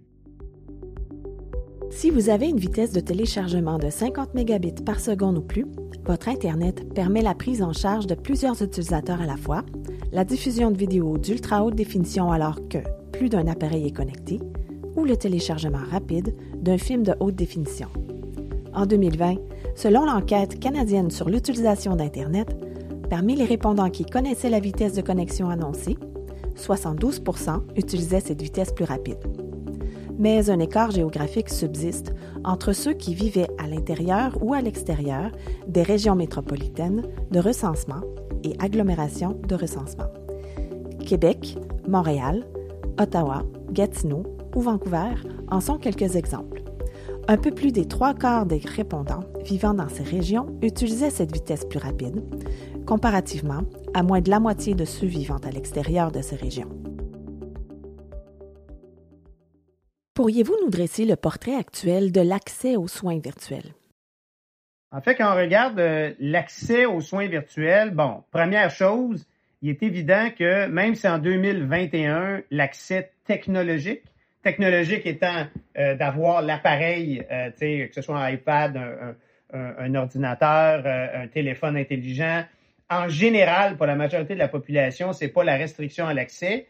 Si 1.99 2.11
vous 2.11 2.29
avez 2.29 2.49
une 2.49 2.61
vitesse 2.61 2.93
de 2.93 3.01
téléchargement 3.01 3.77
de 3.77 3.91
50 3.91 4.33
mégabits 4.33 4.85
par 4.87 5.01
seconde 5.01 5.39
ou 5.39 5.41
plus, 5.41 5.67
votre 6.07 6.29
Internet 6.29 6.95
permet 6.95 7.23
la 7.23 7.35
prise 7.35 7.61
en 7.61 7.73
charge 7.73 8.07
de 8.07 8.15
plusieurs 8.15 8.63
utilisateurs 8.63 9.21
à 9.21 9.27
la 9.27 9.37
fois, 9.37 9.65
la 10.13 10.25
diffusion 10.25 10.71
de 10.71 10.79
vidéos 10.79 11.19
d'ultra 11.19 11.65
haute 11.65 11.75
définition 11.75 12.31
alors 12.31 12.69
que 12.69 12.79
plus 13.11 13.29
d'un 13.29 13.49
appareil 13.49 13.89
est 13.89 13.97
connecté, 13.97 14.39
ou 14.95 15.07
le 15.07 15.17
téléchargement 15.17 15.81
rapide 15.91 16.37
d'un 16.63 16.79
film 16.79 17.03
de 17.03 17.17
haute 17.19 17.35
définition. 17.35 17.89
En 18.73 18.87
2020, 18.87 19.35
selon 19.75 20.05
l'enquête 20.05 20.61
canadienne 20.61 21.11
sur 21.11 21.29
l'utilisation 21.29 21.97
d'Internet, 21.97 22.57
parmi 23.11 23.35
les 23.35 23.45
répondants 23.45 23.91
qui 23.91 24.07
connaissaient 24.07 24.51
la 24.51 24.61
vitesse 24.61 24.95
de 24.95 25.03
connexion 25.03 25.49
annoncée, 25.49 25.99
72% 26.55 27.61
utilisaient 27.75 28.21
cette 28.21 28.41
vitesse 28.41 28.71
plus 28.71 28.85
rapide 28.85 29.19
mais 30.19 30.51
un 30.51 30.59
écart 30.59 30.91
géographique 30.91 31.49
subsiste 31.49 32.13
entre 32.45 32.73
ceux 32.73 32.93
qui 32.93 33.15
vivaient 33.15 33.49
à 33.59 33.67
l'intérieur 33.67 34.37
ou 34.43 34.53
à 34.55 34.61
l'extérieur 34.61 35.31
des 35.67 35.83
régions 35.83 36.17
métropolitaines 36.17 37.03
de 37.31 37.41
recensement 37.41 38.03
et 38.45 38.55
agglomérations 38.59 39.41
de 39.47 39.55
recensement. 39.55 40.09
Québec, 41.07 41.57
Montréal, 41.87 42.47
Ottawa, 43.01 43.45
Gatineau 43.73 44.25
ou 44.55 44.61
Vancouver 44.61 45.15
en 45.51 45.61
sont 45.61 45.79
quelques 45.79 46.17
exemples. 46.17 46.63
Un 47.29 47.37
peu 47.37 47.51
plus 47.51 47.73
des 47.73 47.87
trois 47.87 48.15
quarts 48.15 48.47
des 48.47 48.59
répondants 48.59 49.25
vivant 49.45 49.75
dans 49.75 49.89
ces 49.89 50.03
régions 50.03 50.47
utilisaient 50.63 51.11
cette 51.11 51.33
vitesse 51.33 51.65
plus 51.65 51.79
rapide, 51.79 52.23
comparativement 52.87 53.63
à 53.95 54.03
moins 54.03 54.21
de 54.21 54.31
la 54.31 54.41
moitié 54.41 54.75
de 54.75 54.85
ceux 54.85 55.07
vivant 55.07 55.39
à 55.45 55.51
l'extérieur 55.51 56.11
de 56.11 56.23
ces 56.23 56.37
régions. 56.37 56.88
Pourriez-vous 60.19 60.57
nous 60.65 60.71
dresser 60.71 61.05
le 61.05 61.15
portrait 61.15 61.55
actuel 61.55 62.11
de 62.11 62.21
l'accès 62.21 62.75
aux 62.75 62.89
soins 62.89 63.21
virtuels? 63.21 63.73
En 64.91 65.01
fait, 65.01 65.15
quand 65.15 65.33
on 65.33 65.37
regarde 65.37 65.79
euh, 65.79 66.13
l'accès 66.19 66.87
aux 66.87 67.01
soins 67.01 67.29
virtuels, 67.29 67.93
bon, 67.93 68.25
première 68.33 68.71
chose, 68.71 69.29
il 69.63 69.71
est 69.71 69.81
évident 69.85 70.31
que 70.37 70.67
même 70.67 70.97
si 70.97 71.07
en 71.07 71.19
2021, 71.19 72.43
l'accès 72.51 73.13
technologique, 73.27 74.03
technologique 74.43 75.07
étant 75.07 75.47
euh, 75.79 75.95
d'avoir 75.95 76.43
l'appareil, 76.43 77.25
euh, 77.31 77.51
que 77.53 77.95
ce 77.95 78.03
soit 78.03 78.19
un 78.19 78.29
iPad, 78.29 78.77
un 79.53 79.95
ordinateur, 79.95 80.85
un 80.85 81.29
téléphone 81.29 81.77
intelligent, 81.77 82.45
en 82.91 83.09
général, 83.09 83.77
pour 83.77 83.87
la 83.87 83.95
majorité 83.95 84.35
de 84.35 84.41
la 84.41 84.49
population, 84.49 85.13
c'est 85.13 85.29
pas 85.29 85.45
la 85.45 85.55
restriction 85.55 86.09
à 86.09 86.13
l'accès, 86.13 86.67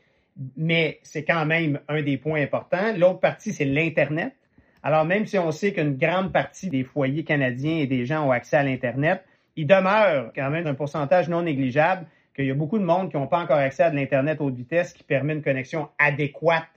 mais 0.56 0.98
c'est 1.02 1.24
quand 1.24 1.46
même 1.46 1.80
un 1.88 2.02
des 2.02 2.16
points 2.16 2.40
importants. 2.40 2.94
L'autre 2.96 3.20
partie, 3.20 3.52
c'est 3.52 3.64
l'Internet. 3.64 4.34
Alors, 4.82 5.04
même 5.04 5.26
si 5.26 5.38
on 5.38 5.50
sait 5.50 5.72
qu'une 5.72 5.96
grande 5.96 6.32
partie 6.32 6.70
des 6.70 6.84
foyers 6.84 7.24
canadiens 7.24 7.78
et 7.78 7.86
des 7.86 8.06
gens 8.06 8.26
ont 8.26 8.30
accès 8.30 8.56
à 8.56 8.62
l'Internet, 8.62 9.24
il 9.56 9.66
demeure 9.66 10.32
quand 10.34 10.50
même 10.50 10.66
un 10.66 10.74
pourcentage 10.74 11.28
non 11.28 11.42
négligeable 11.42 12.06
qu'il 12.34 12.46
y 12.46 12.50
a 12.50 12.54
beaucoup 12.54 12.78
de 12.78 12.84
monde 12.84 13.10
qui 13.10 13.16
n'ont 13.16 13.26
pas 13.26 13.40
encore 13.40 13.56
accès 13.56 13.82
à 13.82 13.90
de 13.90 13.96
l'Internet 13.96 14.40
haute 14.40 14.54
vitesse 14.54 14.92
qui 14.92 15.02
permet 15.02 15.32
une 15.32 15.42
connexion 15.42 15.88
adéquate 15.98 16.68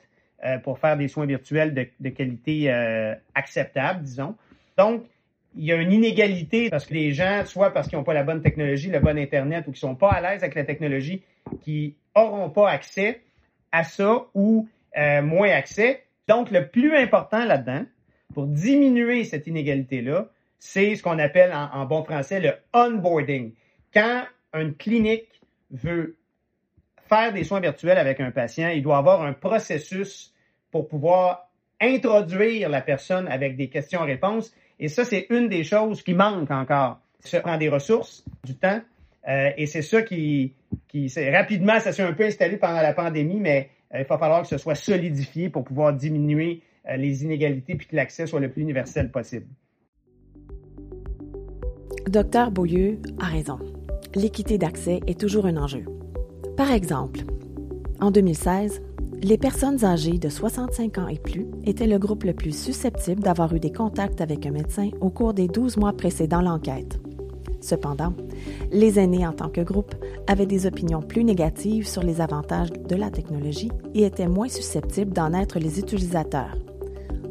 euh, 0.43 0.57
pour 0.57 0.79
faire 0.79 0.97
des 0.97 1.07
soins 1.07 1.27
virtuels 1.27 1.75
de, 1.99 2.09
qualité 2.09 2.71
euh, 2.71 3.13
acceptable, 3.35 4.01
disons. 4.01 4.35
Donc, 4.75 5.03
il 5.55 5.65
y 5.65 5.71
a 5.71 5.75
une 5.75 5.91
inégalité 5.91 6.69
parce 6.71 6.87
que 6.87 6.93
les 6.95 7.11
gens, 7.11 7.43
soit 7.45 7.71
parce 7.71 7.87
qu'ils 7.87 7.99
n'ont 7.99 8.03
pas 8.03 8.15
la 8.15 8.23
bonne 8.23 8.41
technologie, 8.41 8.89
le 8.89 8.99
bon 8.99 9.17
Internet, 9.17 9.67
ou 9.67 9.71
qui 9.71 9.75
ne 9.75 9.89
sont 9.89 9.95
pas 9.95 10.09
à 10.09 10.21
l'aise 10.21 10.41
avec 10.41 10.55
la 10.55 10.63
technologie, 10.63 11.21
qui 11.61 11.95
n'auront 12.15 12.49
pas 12.49 12.71
accès, 12.71 13.21
à 13.71 13.83
ça 13.83 14.25
ou 14.33 14.67
euh, 14.97 15.21
moins 15.21 15.49
accès. 15.49 16.03
Donc, 16.27 16.51
le 16.51 16.67
plus 16.67 16.95
important 16.95 17.45
là-dedans, 17.45 17.85
pour 18.33 18.47
diminuer 18.47 19.23
cette 19.23 19.47
inégalité-là, 19.47 20.27
c'est 20.59 20.95
ce 20.95 21.03
qu'on 21.03 21.19
appelle 21.19 21.53
en, 21.53 21.85
bon 21.85 22.03
français 22.03 22.39
le 22.39 22.53
onboarding. 22.73 23.53
Quand 23.93 24.23
une 24.53 24.75
clinique 24.75 25.27
veut 25.71 26.17
faire 27.09 27.33
des 27.33 27.43
soins 27.43 27.59
virtuels 27.59 27.97
avec 27.97 28.19
un 28.19 28.31
patient, 28.31 28.69
il 28.69 28.83
doit 28.83 28.97
avoir 28.97 29.23
un 29.23 29.33
processus 29.33 30.33
pour 30.69 30.87
pouvoir 30.87 31.49
introduire 31.81 32.69
la 32.69 32.81
personne 32.81 33.27
avec 33.27 33.57
des 33.57 33.69
questions-réponses. 33.69 34.53
Et 34.79 34.87
ça, 34.87 35.03
c'est 35.03 35.27
une 35.29 35.49
des 35.49 35.63
choses 35.63 36.03
qui 36.03 36.13
manque 36.13 36.51
encore. 36.51 36.99
Ça 37.19 37.41
prend 37.41 37.57
des 37.57 37.69
ressources, 37.69 38.23
du 38.43 38.55
temps, 38.55 38.81
euh, 39.27 39.51
et 39.57 39.67
c'est 39.67 39.81
ça 39.81 40.01
qui, 40.01 40.53
rapidement, 41.31 41.79
ça 41.79 41.91
s'est 41.91 42.01
un 42.01 42.13
peu 42.13 42.25
installé 42.25 42.57
pendant 42.57 42.81
la 42.81 42.93
pandémie, 42.93 43.39
mais 43.39 43.69
euh, 43.93 43.99
il 43.99 44.05
va 44.05 44.17
falloir 44.17 44.41
que 44.41 44.47
ce 44.47 44.57
soit 44.57 44.75
solidifié 44.75 45.49
pour 45.49 45.63
pouvoir 45.63 45.93
diminuer 45.93 46.61
euh, 46.89 46.95
les 46.95 47.23
inégalités 47.23 47.75
puis 47.75 47.87
que 47.87 47.95
l'accès 47.95 48.25
soit 48.25 48.39
le 48.39 48.49
plus 48.49 48.61
universel 48.61 49.11
possible. 49.11 49.45
Docteur 52.07 52.51
Beaulieu 52.51 52.99
a 53.19 53.25
raison. 53.25 53.59
L'équité 54.15 54.57
d'accès 54.57 54.99
est 55.07 55.19
toujours 55.19 55.45
un 55.45 55.55
enjeu. 55.55 55.85
Par 56.57 56.71
exemple, 56.71 57.21
en 58.01 58.11
2016, 58.11 58.81
les 59.21 59.37
personnes 59.37 59.85
âgées 59.85 60.17
de 60.17 60.29
65 60.29 60.97
ans 60.97 61.07
et 61.07 61.19
plus 61.19 61.45
étaient 61.63 61.87
le 61.87 61.99
groupe 61.99 62.23
le 62.23 62.33
plus 62.33 62.57
susceptible 62.57 63.21
d'avoir 63.21 63.53
eu 63.53 63.59
des 63.59 63.71
contacts 63.71 64.19
avec 64.19 64.45
un 64.47 64.51
médecin 64.51 64.89
au 64.99 65.11
cours 65.11 65.33
des 65.33 65.47
12 65.47 65.77
mois 65.77 65.93
précédant 65.93 66.41
l'enquête. 66.41 66.99
Cependant, 67.61 68.13
les 68.71 68.99
aînés 68.99 69.25
en 69.25 69.33
tant 69.33 69.49
que 69.49 69.61
groupe 69.61 69.93
avaient 70.27 70.47
des 70.47 70.65
opinions 70.65 71.01
plus 71.01 71.23
négatives 71.23 71.87
sur 71.87 72.03
les 72.03 72.19
avantages 72.19 72.71
de 72.71 72.95
la 72.95 73.11
technologie 73.11 73.71
et 73.93 74.03
étaient 74.03 74.27
moins 74.27 74.49
susceptibles 74.49 75.13
d'en 75.13 75.33
être 75.33 75.59
les 75.59 75.79
utilisateurs. 75.79 76.57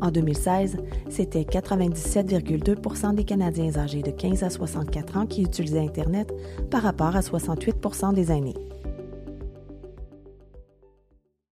En 0.00 0.10
2016, 0.10 0.78
c'était 1.10 1.42
97,2% 1.42 3.14
des 3.14 3.25
Canadiens 3.25 3.76
âgés 3.76 4.02
de 4.02 4.10
15 4.10 4.44
à 4.44 4.50
64 4.50 5.16
ans 5.18 5.26
qui 5.26 5.42
utilisaient 5.42 5.80
Internet 5.80 6.32
par 6.70 6.82
rapport 6.82 7.16
à 7.16 7.20
68% 7.20 8.14
des 8.14 8.32
aînés. 8.32 8.56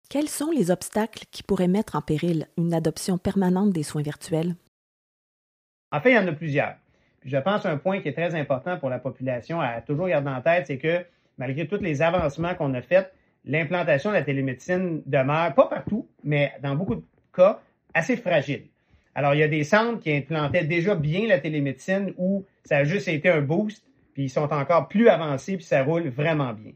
Quels 0.09 0.29
sont 0.29 0.51
les 0.51 0.71
obstacles 0.71 1.25
qui 1.31 1.43
pourraient 1.43 1.69
mettre 1.69 1.95
en 1.95 2.01
péril 2.01 2.49
une 2.57 2.73
adoption 2.73 3.19
permanente 3.19 3.73
des 3.73 3.83
soins 3.83 4.01
virtuels? 4.01 4.57
En 5.93 6.01
fait, 6.01 6.13
il 6.13 6.15
y 6.15 6.19
en 6.19 6.27
a 6.27 6.33
plusieurs. 6.33 6.77
Je 7.29 7.37
pense 7.37 7.67
un 7.67 7.77
point 7.77 8.01
qui 8.01 8.09
est 8.09 8.13
très 8.13 8.35
important 8.35 8.79
pour 8.79 8.91
la 8.91 8.99
population 8.99 9.61
à 9.61 9.81
toujours 9.81 10.09
garder 10.09 10.31
en 10.31 10.41
tête, 10.41 10.67
c'est 10.67 10.79
que 10.79 11.05
malgré 11.37 11.67
tous 11.67 11.81
les 11.81 12.03
avancements 12.03 12.55
qu'on 12.55 12.75
a 12.75 12.83
faits, 12.83 13.13
l'implantation 13.45 14.11
de 14.11 14.15
la 14.17 14.23
télémédecine 14.23 15.03
demeure, 15.07 15.55
pas 15.55 15.67
partout, 15.67 16.09
mais 16.25 16.53
dans 16.63 16.75
beaucoup 16.75 16.97
de 16.97 17.05
cas, 17.35 17.61
assez 17.95 18.17
fragile. 18.17 18.65
Alors, 19.15 19.35
il 19.35 19.41
y 19.41 19.43
a 19.43 19.49
des 19.49 19.65
centres 19.65 20.01
qui 20.01 20.13
implantaient 20.13 20.65
déjà 20.65 20.95
bien 20.95 21.27
la 21.27 21.39
télémédecine 21.39 22.15
où 22.19 22.45
ça 22.65 22.79
a 22.79 22.85
juste 22.85 23.09
été 23.09 23.29
un 23.29 23.41
boost, 23.41 23.85
puis 24.15 24.25
ils 24.25 24.31
sont 24.31 24.53
encore 24.53 24.89
plus 24.89 25.09
avancés, 25.09 25.57
puis 25.57 25.65
ça 25.65 25.83
roule 25.83 26.09
vraiment 26.09 26.53
bien. 26.53 26.73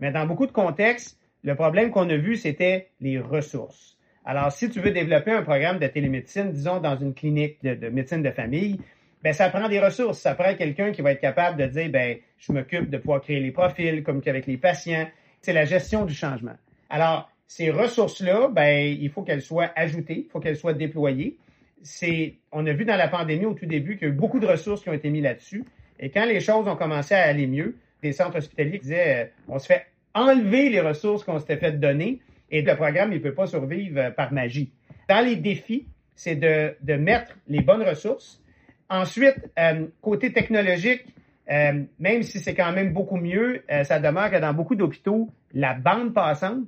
Mais 0.00 0.10
dans 0.10 0.26
beaucoup 0.26 0.46
de 0.46 0.52
contextes, 0.52 1.18
le 1.42 1.54
problème 1.54 1.90
qu'on 1.90 2.08
a 2.10 2.16
vu, 2.16 2.36
c'était 2.36 2.90
les 3.00 3.18
ressources. 3.18 3.96
Alors, 4.24 4.52
si 4.52 4.68
tu 4.68 4.80
veux 4.80 4.90
développer 4.90 5.30
un 5.30 5.42
programme 5.42 5.78
de 5.78 5.86
télémédecine, 5.86 6.50
disons, 6.52 6.80
dans 6.80 6.96
une 6.98 7.14
clinique 7.14 7.62
de, 7.62 7.88
médecine 7.88 8.22
de 8.22 8.30
famille, 8.30 8.78
ben, 9.22 9.32
ça 9.32 9.48
prend 9.48 9.68
des 9.68 9.80
ressources. 9.80 10.18
Ça 10.18 10.34
prend 10.34 10.54
quelqu'un 10.54 10.92
qui 10.92 11.02
va 11.02 11.12
être 11.12 11.20
capable 11.20 11.60
de 11.60 11.66
dire, 11.66 11.90
ben, 11.90 12.18
je 12.38 12.52
m'occupe 12.52 12.90
de 12.90 12.98
pouvoir 12.98 13.20
créer 13.20 13.40
les 13.40 13.50
profils, 13.50 14.02
comme 14.02 14.22
avec 14.26 14.46
les 14.46 14.56
patients. 14.56 15.08
C'est 15.40 15.52
la 15.52 15.64
gestion 15.64 16.04
du 16.04 16.14
changement. 16.14 16.56
Alors, 16.90 17.30
ces 17.46 17.70
ressources-là, 17.70 18.48
ben, 18.48 18.96
il 19.00 19.10
faut 19.10 19.22
qu'elles 19.22 19.42
soient 19.42 19.70
ajoutées, 19.74 20.24
il 20.26 20.30
faut 20.30 20.40
qu'elles 20.40 20.56
soient 20.56 20.74
déployées. 20.74 21.36
C'est, 21.82 22.34
on 22.52 22.66
a 22.66 22.72
vu 22.72 22.84
dans 22.84 22.96
la 22.96 23.08
pandémie 23.08 23.46
au 23.46 23.54
tout 23.54 23.66
début 23.66 23.96
qu'il 23.96 24.08
y 24.08 24.10
a 24.10 24.14
eu 24.14 24.16
beaucoup 24.16 24.40
de 24.40 24.46
ressources 24.46 24.82
qui 24.82 24.88
ont 24.90 24.94
été 24.94 25.10
mises 25.10 25.22
là-dessus. 25.22 25.64
Et 26.00 26.10
quand 26.10 26.26
les 26.26 26.40
choses 26.40 26.68
ont 26.68 26.76
commencé 26.76 27.14
à 27.14 27.22
aller 27.22 27.46
mieux, 27.46 27.76
les 28.02 28.12
centres 28.12 28.36
hospitaliers 28.36 28.78
disaient, 28.78 29.24
euh, 29.24 29.26
on 29.48 29.58
se 29.58 29.66
fait 29.66 29.86
enlever 30.14 30.68
les 30.68 30.80
ressources 30.80 31.24
qu'on 31.24 31.38
s'était 31.38 31.56
fait 31.56 31.72
donner 31.72 32.20
et 32.50 32.62
le 32.62 32.76
programme 32.76 33.10
ne 33.10 33.18
peut 33.18 33.34
pas 33.34 33.46
survivre 33.46 33.98
euh, 33.98 34.10
par 34.10 34.32
magie. 34.32 34.70
Dans 35.08 35.24
les 35.24 35.36
défis, 35.36 35.86
c'est 36.14 36.36
de, 36.36 36.74
de, 36.82 36.94
mettre 36.94 37.36
les 37.48 37.60
bonnes 37.60 37.82
ressources. 37.82 38.42
Ensuite, 38.90 39.36
euh, 39.58 39.86
côté 40.00 40.32
technologique, 40.32 41.04
euh, 41.50 41.84
même 41.98 42.22
si 42.22 42.40
c'est 42.40 42.54
quand 42.54 42.72
même 42.72 42.92
beaucoup 42.92 43.16
mieux, 43.16 43.62
ça 43.84 43.98
demeure 43.98 44.30
que 44.30 44.36
dans 44.36 44.52
beaucoup 44.52 44.74
d'hôpitaux, 44.74 45.30
la 45.52 45.74
bande 45.74 46.14
passante 46.14 46.64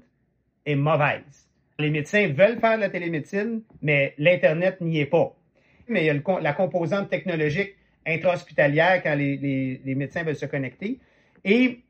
est 0.67 0.75
mauvaise. 0.75 1.49
Les 1.79 1.91
médecins 1.91 2.29
veulent 2.29 2.59
faire 2.59 2.77
de 2.77 2.83
la 2.83 2.91
télémédecine, 2.91 3.62
mais 3.83 4.15
l'Internet 4.19 4.81
n'y 4.81 5.00
est 5.00 5.07
pas. 5.07 5.35
Mais 5.89 6.03
il 6.03 6.07
y 6.07 6.11
a 6.11 6.41
la 6.41 6.53
composante 6.53 7.09
technologique 7.09 7.75
intra-hospitalière 8.07 9.03
quand 9.03 9.15
les, 9.15 9.37
les, 9.37 9.81
les, 9.85 9.95
médecins 9.95 10.23
veulent 10.23 10.37
se 10.37 10.47
connecter. 10.47 10.99
Et 11.45 11.81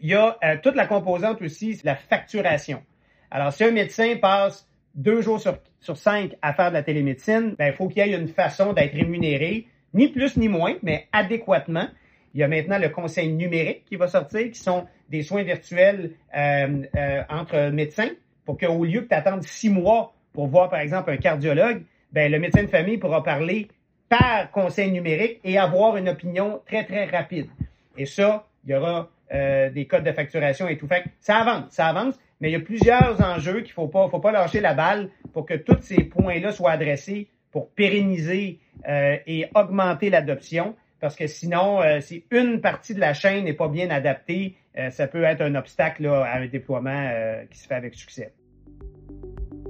il 0.00 0.08
y 0.08 0.14
a 0.14 0.36
toute 0.62 0.74
la 0.74 0.86
composante 0.86 1.42
aussi, 1.42 1.80
la 1.84 1.96
facturation. 1.96 2.82
Alors, 3.30 3.52
si 3.52 3.64
un 3.64 3.70
médecin 3.70 4.16
passe 4.16 4.68
deux 5.00 5.22
jours 5.22 5.40
sur, 5.40 5.58
sur 5.80 5.96
cinq 5.96 6.36
à 6.42 6.52
faire 6.52 6.68
de 6.68 6.74
la 6.74 6.82
télémédecine, 6.82 7.54
ben, 7.58 7.68
il 7.68 7.72
faut 7.72 7.88
qu'il 7.88 8.06
y 8.06 8.10
ait 8.10 8.16
une 8.16 8.28
façon 8.28 8.72
d'être 8.72 8.94
rémunéré, 8.94 9.66
ni 9.94 10.08
plus 10.08 10.36
ni 10.36 10.48
moins, 10.48 10.74
mais 10.82 11.08
adéquatement. 11.12 11.88
Il 12.34 12.40
y 12.40 12.42
a 12.42 12.48
maintenant 12.48 12.78
le 12.78 12.90
conseil 12.90 13.32
numérique 13.32 13.84
qui 13.86 13.96
va 13.96 14.06
sortir, 14.06 14.50
qui 14.50 14.58
sont 14.58 14.86
des 15.08 15.22
soins 15.22 15.42
virtuels 15.42 16.12
euh, 16.36 16.82
euh, 16.96 17.22
entre 17.28 17.70
médecins, 17.70 18.10
pour 18.44 18.56
qu'au 18.56 18.84
lieu 18.84 19.00
que 19.02 19.08
tu 19.08 19.14
attendes 19.14 19.42
six 19.42 19.70
mois 19.70 20.14
pour 20.32 20.46
voir, 20.46 20.68
par 20.68 20.80
exemple, 20.80 21.10
un 21.10 21.16
cardiologue, 21.16 21.82
ben, 22.12 22.30
le 22.30 22.38
médecin 22.38 22.62
de 22.62 22.68
famille 22.68 22.98
pourra 22.98 23.24
parler 23.24 23.68
par 24.08 24.50
conseil 24.50 24.90
numérique 24.90 25.40
et 25.44 25.58
avoir 25.58 25.96
une 25.96 26.08
opinion 26.08 26.60
très, 26.66 26.84
très 26.84 27.06
rapide. 27.06 27.48
Et 27.96 28.06
ça, 28.06 28.46
il 28.64 28.70
y 28.70 28.74
aura 28.74 29.08
euh, 29.32 29.70
des 29.70 29.86
codes 29.86 30.04
de 30.04 30.12
facturation 30.12 30.68
et 30.68 30.76
tout. 30.76 30.86
Fait 30.86 31.04
ça 31.20 31.36
avance, 31.36 31.70
ça 31.70 31.86
avance 31.86 32.18
mais 32.40 32.48
il 32.48 32.52
y 32.52 32.56
a 32.56 32.60
plusieurs 32.60 33.20
enjeux 33.20 33.60
qu'il 33.60 33.70
ne 33.70 33.74
faut 33.74 33.88
pas, 33.88 34.08
faut 34.08 34.18
pas 34.18 34.32
lâcher 34.32 34.60
la 34.60 34.74
balle 34.74 35.10
pour 35.32 35.44
que 35.46 35.54
tous 35.54 35.80
ces 35.82 36.04
points-là 36.04 36.52
soient 36.52 36.72
adressés 36.72 37.28
pour 37.52 37.70
pérenniser 37.70 38.60
euh, 38.88 39.16
et 39.26 39.46
augmenter 39.54 40.10
l'adoption. 40.10 40.74
Parce 41.00 41.16
que 41.16 41.26
sinon, 41.26 41.80
euh, 41.82 42.00
si 42.00 42.24
une 42.30 42.60
partie 42.60 42.94
de 42.94 43.00
la 43.00 43.14
chaîne 43.14 43.44
n'est 43.44 43.54
pas 43.54 43.68
bien 43.68 43.90
adaptée, 43.90 44.56
euh, 44.78 44.90
ça 44.90 45.06
peut 45.06 45.24
être 45.24 45.42
un 45.42 45.54
obstacle 45.54 46.06
à 46.06 46.36
un 46.36 46.46
déploiement 46.46 47.10
qui 47.50 47.58
se 47.58 47.66
fait 47.66 47.74
avec 47.74 47.94
succès. 47.94 48.32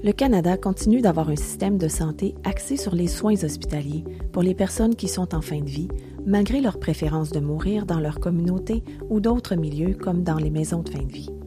Le 0.02 0.12
Canada 0.12 0.56
continue 0.56 1.02
d'avoir 1.02 1.28
un 1.28 1.36
système 1.36 1.76
de 1.76 1.88
santé 1.88 2.34
axé 2.44 2.76
sur 2.76 2.94
les 2.94 3.06
soins 3.06 3.44
hospitaliers 3.44 4.04
pour 4.32 4.42
les 4.42 4.54
personnes 4.54 4.96
qui 4.96 5.08
sont 5.08 5.34
en 5.34 5.42
fin 5.42 5.60
de 5.60 5.68
vie, 5.68 5.88
malgré 6.24 6.60
leur 6.60 6.80
préférence 6.80 7.32
de 7.32 7.40
mourir 7.40 7.84
dans 7.84 8.00
leur 8.00 8.18
communauté 8.18 8.82
ou 9.10 9.20
d'autres 9.20 9.56
milieux 9.56 9.94
comme 9.94 10.22
dans 10.22 10.38
les 10.38 10.50
maisons 10.50 10.82
de 10.82 10.88
fin 10.88 11.02
de 11.02 11.12
vie. 11.12 11.39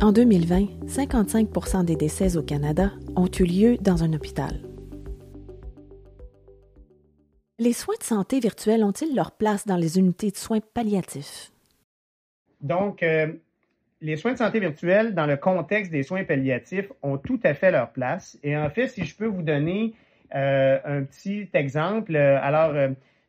En 0.00 0.10
2020, 0.10 0.86
55% 0.86 1.84
des 1.84 1.94
décès 1.94 2.36
au 2.36 2.42
Canada 2.42 2.90
ont 3.14 3.28
eu 3.38 3.44
lieu 3.44 3.76
dans 3.78 4.02
un 4.02 4.12
hôpital. 4.12 4.60
Les 7.60 7.72
soins 7.72 7.94
de 7.98 8.02
santé 8.02 8.40
virtuels 8.40 8.82
ont-ils 8.82 9.14
leur 9.14 9.32
place 9.32 9.66
dans 9.66 9.76
les 9.76 9.98
unités 9.98 10.32
de 10.32 10.36
soins 10.36 10.58
palliatifs? 10.60 11.52
Donc, 12.60 13.04
euh, 13.04 13.32
les 14.00 14.16
soins 14.16 14.32
de 14.32 14.38
santé 14.38 14.58
virtuels, 14.58 15.14
dans 15.14 15.26
le 15.26 15.36
contexte 15.36 15.92
des 15.92 16.02
soins 16.02 16.24
palliatifs, 16.24 16.90
ont 17.02 17.16
tout 17.16 17.38
à 17.44 17.54
fait 17.54 17.70
leur 17.70 17.92
place. 17.92 18.36
Et 18.42 18.56
en 18.56 18.68
fait, 18.70 18.88
si 18.88 19.04
je 19.04 19.16
peux 19.16 19.26
vous 19.26 19.42
donner 19.42 19.94
euh, 20.34 20.78
un 20.84 21.04
petit 21.04 21.48
exemple, 21.54 22.16
euh, 22.16 22.36
alors, 22.42 22.74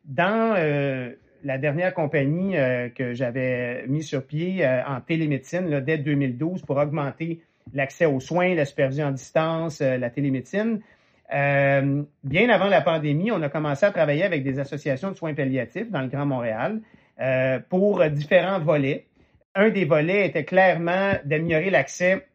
dans 0.04 0.56
la 1.44 1.58
dernière 1.58 1.94
compagnie 1.94 2.56
euh, 2.56 2.88
que 2.88 3.14
j'avais 3.14 3.86
mis 3.86 4.02
sur 4.02 4.24
pied 4.24 4.64
euh, 4.64 4.84
en 4.86 5.00
télémédecine 5.00 5.80
dès 5.80 5.98
2012 5.98 6.62
pour 6.62 6.76
augmenter 6.76 7.40
l'accès 7.72 8.06
aux 8.06 8.20
soins, 8.20 8.54
la 8.54 8.64
supervision 8.64 9.06
en 9.06 9.12
distance, 9.12 9.80
euh, 9.80 9.96
la 9.98 10.10
télémédecine. 10.10 10.80
bien 11.30 12.48
avant 12.50 12.68
la 12.68 12.80
pandémie, 12.80 13.32
on 13.32 13.42
a 13.42 13.48
commencé 13.48 13.84
à 13.84 13.90
travailler 13.90 14.22
avec 14.22 14.44
des 14.44 14.58
associations 14.58 15.10
de 15.10 15.16
soins 15.16 15.34
palliatifs 15.34 15.90
dans 15.90 16.02
le 16.02 16.08
Grand 16.08 16.26
Montréal 16.26 16.80
pour 17.68 18.04
différents 18.10 18.60
volets. 18.60 19.06
Un 19.54 19.70
des 19.70 19.86
volets 19.86 20.26
était 20.26 20.44
clairement 20.44 21.14
d'améliorer 21.24 21.70
l'accès, 21.70 22.26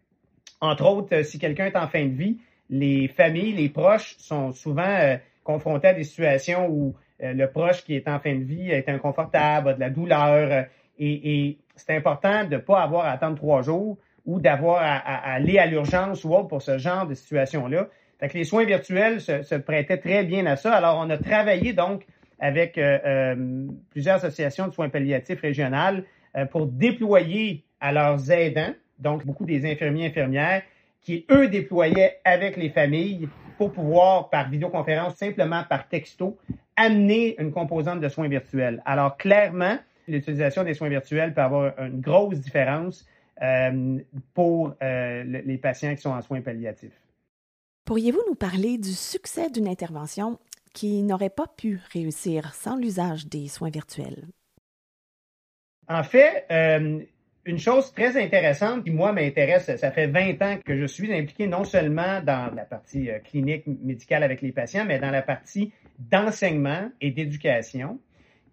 entre 0.59 0.85
autres, 0.85 1.21
si 1.21 1.39
quelqu'un 1.39 1.67
est 1.67 1.77
en 1.77 1.87
fin 1.87 2.03
de 2.03 2.13
vie, 2.13 2.39
les 2.69 3.07
familles, 3.07 3.53
les 3.53 3.69
proches 3.69 4.15
sont 4.17 4.51
souvent 4.51 5.17
confrontés 5.43 5.87
à 5.87 5.93
des 5.93 6.03
situations 6.03 6.67
où 6.67 6.95
le 7.21 7.45
proche 7.47 7.83
qui 7.83 7.95
est 7.95 8.07
en 8.07 8.19
fin 8.19 8.35
de 8.35 8.43
vie 8.43 8.71
est 8.71 8.89
inconfortable, 8.89 9.69
a 9.69 9.73
de 9.73 9.79
la 9.79 9.89
douleur. 9.89 10.51
Euh, 10.51 10.63
et, 10.99 11.57
c'est 11.75 11.95
important 11.95 12.43
de 12.43 12.55
ne 12.55 12.57
pas 12.57 12.81
avoir 12.81 13.05
à 13.05 13.11
attendre 13.11 13.37
trois 13.37 13.63
jours 13.63 13.97
ou 14.25 14.39
d'avoir 14.39 14.81
à, 14.83 15.33
aller 15.33 15.57
à 15.57 15.65
l'urgence 15.65 16.23
ou 16.23 16.35
autre 16.35 16.47
pour 16.47 16.61
ce 16.61 16.77
genre 16.77 17.07
de 17.07 17.15
situation-là. 17.15 17.87
Fait 18.19 18.29
que 18.29 18.37
les 18.37 18.43
soins 18.43 18.65
virtuels 18.65 19.19
se, 19.19 19.55
prêtaient 19.55 19.97
très 19.97 20.23
bien 20.23 20.45
à 20.45 20.57
ça. 20.57 20.73
Alors, 20.73 20.99
on 21.03 21.09
a 21.09 21.17
travaillé 21.17 21.73
donc 21.73 22.05
avec 22.39 22.77
euh, 22.77 23.65
plusieurs 23.89 24.17
associations 24.17 24.67
de 24.67 24.73
soins 24.73 24.89
palliatifs 24.89 25.41
régionales 25.41 26.03
pour 26.51 26.67
déployer 26.67 27.63
à 27.79 27.91
leurs 27.91 28.29
aidants, 28.29 28.73
donc 28.99 29.25
beaucoup 29.25 29.45
des 29.45 29.69
infirmiers 29.69 30.05
infirmières, 30.05 30.61
qui, 31.01 31.25
eux, 31.31 31.47
déployaient 31.47 32.19
avec 32.23 32.57
les 32.57 32.69
familles 32.69 33.27
pour 33.57 33.71
pouvoir, 33.71 34.29
par 34.29 34.49
vidéoconférence, 34.49 35.15
simplement 35.15 35.63
par 35.67 35.87
texto, 35.87 36.37
amener 36.75 37.35
une 37.39 37.51
composante 37.51 37.99
de 37.99 38.09
soins 38.09 38.27
virtuels. 38.27 38.81
Alors, 38.85 39.17
clairement, 39.17 39.77
l'utilisation 40.07 40.63
des 40.63 40.73
soins 40.73 40.89
virtuels 40.89 41.33
peut 41.33 41.41
avoir 41.41 41.77
une 41.79 42.01
grosse 42.01 42.39
différence 42.39 43.05
euh, 43.41 43.99
pour 44.33 44.75
euh, 44.83 45.23
les 45.23 45.57
patients 45.57 45.95
qui 45.95 46.01
sont 46.01 46.11
en 46.11 46.21
soins 46.21 46.41
palliatifs. 46.41 46.99
Pourriez-vous 47.85 48.21
nous 48.27 48.35
parler 48.35 48.77
du 48.77 48.93
succès 48.93 49.49
d'une 49.49 49.67
intervention 49.67 50.39
qui 50.73 51.01
n'aurait 51.01 51.31
pas 51.31 51.47
pu 51.47 51.79
réussir 51.91 52.53
sans 52.53 52.75
l'usage 52.75 53.25
des 53.27 53.47
soins 53.47 53.71
virtuels? 53.71 54.27
En 55.87 56.03
fait, 56.03 56.45
euh, 56.51 56.99
une 57.45 57.57
chose 57.57 57.91
très 57.93 58.21
intéressante 58.21 58.83
qui, 58.83 58.91
moi, 58.91 59.11
m'intéresse, 59.11 59.75
ça 59.75 59.91
fait 59.91 60.07
20 60.07 60.41
ans 60.43 60.59
que 60.63 60.77
je 60.77 60.85
suis 60.85 61.11
impliqué 61.11 61.47
non 61.47 61.63
seulement 61.63 62.21
dans 62.21 62.53
la 62.53 62.63
partie 62.63 63.09
clinique 63.25 63.65
médicale 63.65 64.21
avec 64.21 64.41
les 64.43 64.51
patients, 64.51 64.85
mais 64.85 64.99
dans 64.99 65.11
la 65.11 65.23
partie 65.23 65.73
d'enseignement 66.09 66.89
et 67.01 67.11
d'éducation 67.11 67.99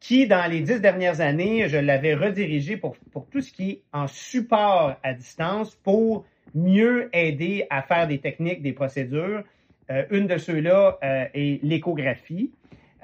qui, 0.01 0.27
dans 0.27 0.49
les 0.51 0.61
dix 0.61 0.81
dernières 0.81 1.21
années, 1.21 1.69
je 1.69 1.77
l'avais 1.77 2.15
redirigé 2.15 2.77
pour, 2.77 2.97
pour 3.13 3.27
tout 3.27 3.41
ce 3.41 3.53
qui 3.53 3.71
est 3.71 3.83
en 3.93 4.07
support 4.07 4.97
à 5.03 5.13
distance 5.13 5.75
pour 5.75 6.25
mieux 6.55 7.09
aider 7.13 7.67
à 7.71 7.83
faire 7.83 8.07
des 8.07 8.19
techniques, 8.19 8.63
des 8.63 8.73
procédures. 8.73 9.43
Euh, 9.91 10.05
une 10.11 10.27
de 10.27 10.37
ceux-là 10.37 10.99
euh, 11.03 11.25
est 11.35 11.63
l'échographie, 11.63 12.53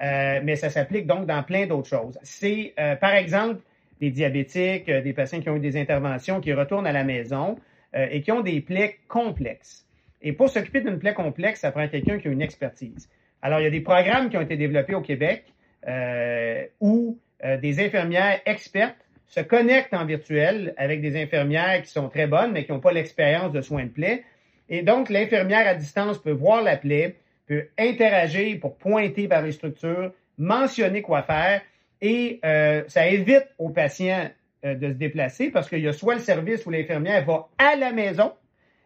euh, 0.03 0.41
mais 0.43 0.57
ça 0.57 0.71
s'applique 0.71 1.07
donc 1.07 1.27
dans 1.27 1.43
plein 1.43 1.67
d'autres 1.67 1.89
choses. 1.89 2.19
C'est, 2.23 2.75
par 3.01 3.15
exemple, 3.15 3.61
des 4.01 4.11
diabétiques, 4.11 4.91
des 4.91 5.13
patients 5.13 5.41
qui 5.41 5.49
ont 5.49 5.57
eu 5.57 5.61
des 5.61 5.77
interventions, 5.77 6.41
qui 6.41 6.53
retournent 6.53 6.87
à 6.87 6.93
la 6.93 7.05
maison 7.05 7.57
et 7.97 8.23
qui 8.23 8.33
ont 8.33 8.41
des 8.41 8.61
plaies 8.61 8.99
complexes. 9.07 9.87
Et 10.21 10.33
pour 10.33 10.49
s'occuper 10.49 10.81
d'une 10.81 10.99
plaie 10.99 11.15
complexe, 11.15 11.61
ça 11.61 11.71
prend 11.71 11.87
quelqu'un 11.87 12.19
qui 12.19 12.27
a 12.27 12.31
une 12.33 12.43
expertise. 12.43 13.09
Alors, 13.45 13.61
il 13.61 13.65
y 13.65 13.67
a 13.67 13.71
des 13.71 13.83
programmes 13.83 14.31
qui 14.31 14.39
ont 14.39 14.41
été 14.41 14.57
développés 14.57 14.95
au 14.95 15.03
Québec 15.03 15.45
euh, 15.87 16.65
où 16.81 17.19
euh, 17.45 17.59
des 17.59 17.79
infirmières 17.79 18.41
expertes 18.47 18.97
se 19.27 19.41
connectent 19.41 19.93
en 19.93 20.07
virtuel 20.07 20.73
avec 20.79 21.03
des 21.03 21.23
infirmières 21.23 21.83
qui 21.83 21.91
sont 21.91 22.09
très 22.09 22.27
bonnes, 22.27 22.53
mais 22.53 22.65
qui 22.65 22.73
n'ont 22.73 22.81
pas 22.81 22.93
l'expérience 22.93 23.53
de 23.53 23.61
soins 23.61 23.85
de 23.85 23.91
plaie. 23.91 24.25
Et 24.71 24.81
donc, 24.81 25.11
l'infirmière 25.11 25.69
à 25.69 25.75
distance 25.75 26.23
peut 26.23 26.31
voir 26.31 26.63
la 26.63 26.79
plaie, 26.79 27.17
peut 27.47 27.67
interagir 27.77 28.59
pour 28.61 28.79
pointer 28.79 29.29
par 29.29 29.43
les 29.43 29.53
structures, 29.53 30.11
mentionner 30.39 31.03
quoi 31.03 31.23
faire 31.23 31.61
et 32.01 32.41
euh, 32.47 32.83
ça 32.89 33.07
évite 33.07 33.47
aux 33.59 33.69
patients 33.69 34.31
de 34.63 34.89
se 34.89 34.95
déplacer 34.95 35.51
parce 35.51 35.69
qu'il 35.69 35.81
y 35.81 35.89
a 35.89 35.93
soit 35.93 36.15
le 36.15 36.21
service 36.21 36.65
où 36.65 36.71
l'infirmière 36.71 37.23
va 37.27 37.49
à 37.59 37.77
la 37.77 37.93
maison 37.93 38.33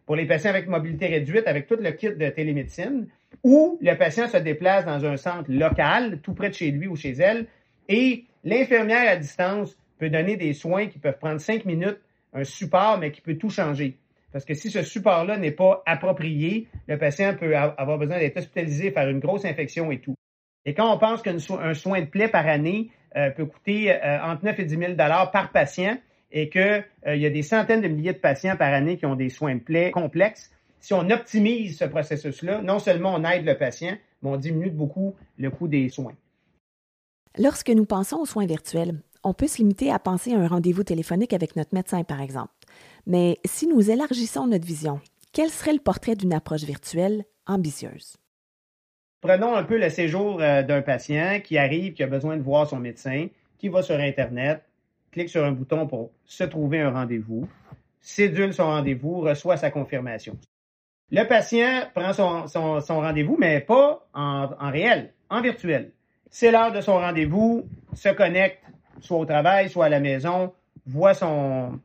pour 0.05 0.17
les 0.17 0.27
patients 0.27 0.51
avec 0.51 0.67
mobilité 0.67 1.07
réduite 1.07 1.47
avec 1.47 1.69
tout 1.69 1.77
le 1.79 1.93
kit 1.93 2.11
de 2.11 2.29
télémédecine 2.31 3.07
ou 3.45 3.79
le 3.81 3.95
patient 3.95 4.29
se 4.29 4.37
déplace 4.37 4.85
dans 4.85 5.05
un 5.05 5.17
centre 5.17 5.51
local 5.51 6.21
tout 6.23 6.35
près 6.35 6.49
de 6.49 6.55
chez 6.55 6.71
lui 6.71 6.87
ou 6.87 6.97
chez 6.97 7.13
elle 7.13 7.47
et 7.89 8.25
l'infirmière 8.45 9.11
à 9.11 9.17
distance 9.17 9.77
peut 9.99 10.11
donner 10.11 10.37
des 10.37 10.53
soins 10.53 10.87
qui 10.87 10.99
peuvent 10.99 11.19
prendre 11.19 11.41
cinq 11.41 11.65
minutes, 11.65 11.99
un 12.33 12.45
support, 12.45 12.99
mais 12.99 13.11
qui 13.11 13.21
peut 13.21 13.37
tout 13.37 13.51
changer. 13.51 13.97
Parce 14.33 14.45
que 14.45 14.55
si 14.55 14.71
ce 14.71 14.83
support-là 14.83 15.39
n'est 15.39 15.53
pas 15.53 15.83
approprié, 15.87 16.69
le 16.87 16.99
patient 16.99 17.35
peut 17.35 17.57
avoir 17.57 17.99
besoin 17.99 18.19
d'être 18.19 18.37
hospitalisé, 18.37 18.91
faire 18.91 19.09
une 19.09 19.21
grosse 19.21 19.45
infection 19.45 19.91
et 19.91 19.99
tout. 20.01 20.15
Et 20.67 20.75
quand 20.75 20.93
on 20.93 20.99
pense 20.99 21.23
qu'un 21.23 21.39
soin 21.39 22.01
de 22.01 22.07
plaie 22.07 22.29
par 22.29 22.47
année 22.47 22.91
euh, 23.17 23.31
peut 23.31 23.47
coûter 23.47 23.93
euh, 23.93 24.23
entre 24.23 24.45
9 24.45 24.59
et 24.59 24.65
10 24.65 24.77
000 24.77 24.95
par 24.97 25.51
patient 25.51 25.97
et 26.31 26.51
qu'il 26.51 26.85
euh, 27.07 27.17
y 27.17 27.25
a 27.25 27.31
des 27.31 27.43
centaines 27.43 27.81
de 27.81 27.89
milliers 27.89 28.13
de 28.13 28.19
patients 28.19 28.57
par 28.57 28.73
année 28.75 28.99
qui 28.99 29.07
ont 29.07 29.17
des 29.17 29.31
soins 29.31 29.55
de 29.55 29.61
plaie 29.61 29.91
complexes, 29.91 30.53
si 30.81 30.95
on 30.95 31.11
optimise 31.11 31.79
ce 31.79 31.85
processus-là, 31.85 32.63
non 32.63 32.79
seulement 32.79 33.15
on 33.15 33.25
aide 33.25 33.45
le 33.45 33.57
patient, 33.57 33.97
mais 34.23 34.31
on 34.31 34.37
diminue 34.37 34.71
beaucoup 34.71 35.15
le 35.37 35.51
coût 35.51 35.69
des 35.69 35.89
soins. 35.89 36.15
Lorsque 37.39 37.71
nous 37.71 37.85
pensons 37.85 38.19
aux 38.19 38.27
soins 38.27 38.47
virtuels, 38.47 39.01
on 39.25 39.35
peut 39.35 39.47
se 39.47 39.59
limiter 39.59 39.91
à 39.91 39.99
penser 39.99 40.33
à 40.33 40.39
un 40.39 40.49
rendez-vous 40.49 40.85
téléphonique 40.85 41.33
avec 41.33 41.57
notre 41.57 41.75
médecin, 41.75 42.05
par 42.05 42.21
exemple. 42.21 42.53
Mais 43.07 43.39
si 43.45 43.67
nous 43.67 43.91
élargissons 43.91 44.47
notre 44.47 44.67
vision, 44.67 45.01
quel 45.33 45.51
serait 45.51 45.73
le 45.73 45.81
portrait 45.81 46.17
d'une 46.17 46.33
approche 46.33 46.65
virtuelle 46.65 47.25
ambitieuse? 47.47 48.17
Prenons 49.21 49.55
un 49.55 49.65
peu 49.65 49.79
le 49.79 49.91
séjour 49.91 50.41
euh, 50.41 50.63
d'un 50.63 50.83
patient 50.83 51.41
qui 51.43 51.59
arrive, 51.59 51.93
qui 51.93 52.03
a 52.03 52.07
besoin 52.07 52.37
de 52.37 52.43
voir 52.43 52.69
son 52.69 52.79
médecin, 52.79 53.29
qui 53.59 53.69
va 53.69 53.83
sur 53.83 53.97
Internet, 53.97 54.63
clique 55.11 55.29
sur 55.29 55.45
un 55.45 55.53
bouton 55.53 55.87
pour 55.87 56.13
se 56.25 56.45
trouver 56.45 56.81
un 56.81 56.93
rendez-vous, 56.93 57.49
sédule 58.01 58.55
son 58.55 58.67
rendez-vous, 58.67 59.21
reçoit 59.21 59.57
sa 59.57 59.71
confirmation. 59.71 60.37
Le 61.11 61.25
patient 61.25 61.85
prend 61.95 62.13
son, 62.13 63.01
rendez-vous, 63.01 63.37
mais 63.39 63.61
pas 63.61 64.07
en, 64.13 64.51
en 64.59 64.71
réel, 64.71 65.13
en 65.31 65.41
virtuel. 65.41 65.93
C'est 66.31 66.51
l'heure 66.51 66.73
de 66.73 66.81
son 66.81 66.99
rendez-vous, 66.99 67.67
se 67.95 68.11
connecte 68.11 68.63
soit 69.01 69.19
au 69.19 69.25
travail, 69.25 69.71
soit 69.71 69.87
à 69.87 69.89
la 69.89 70.01
maison, 70.01 70.53
voit 70.87 71.15
son, 71.15 71.81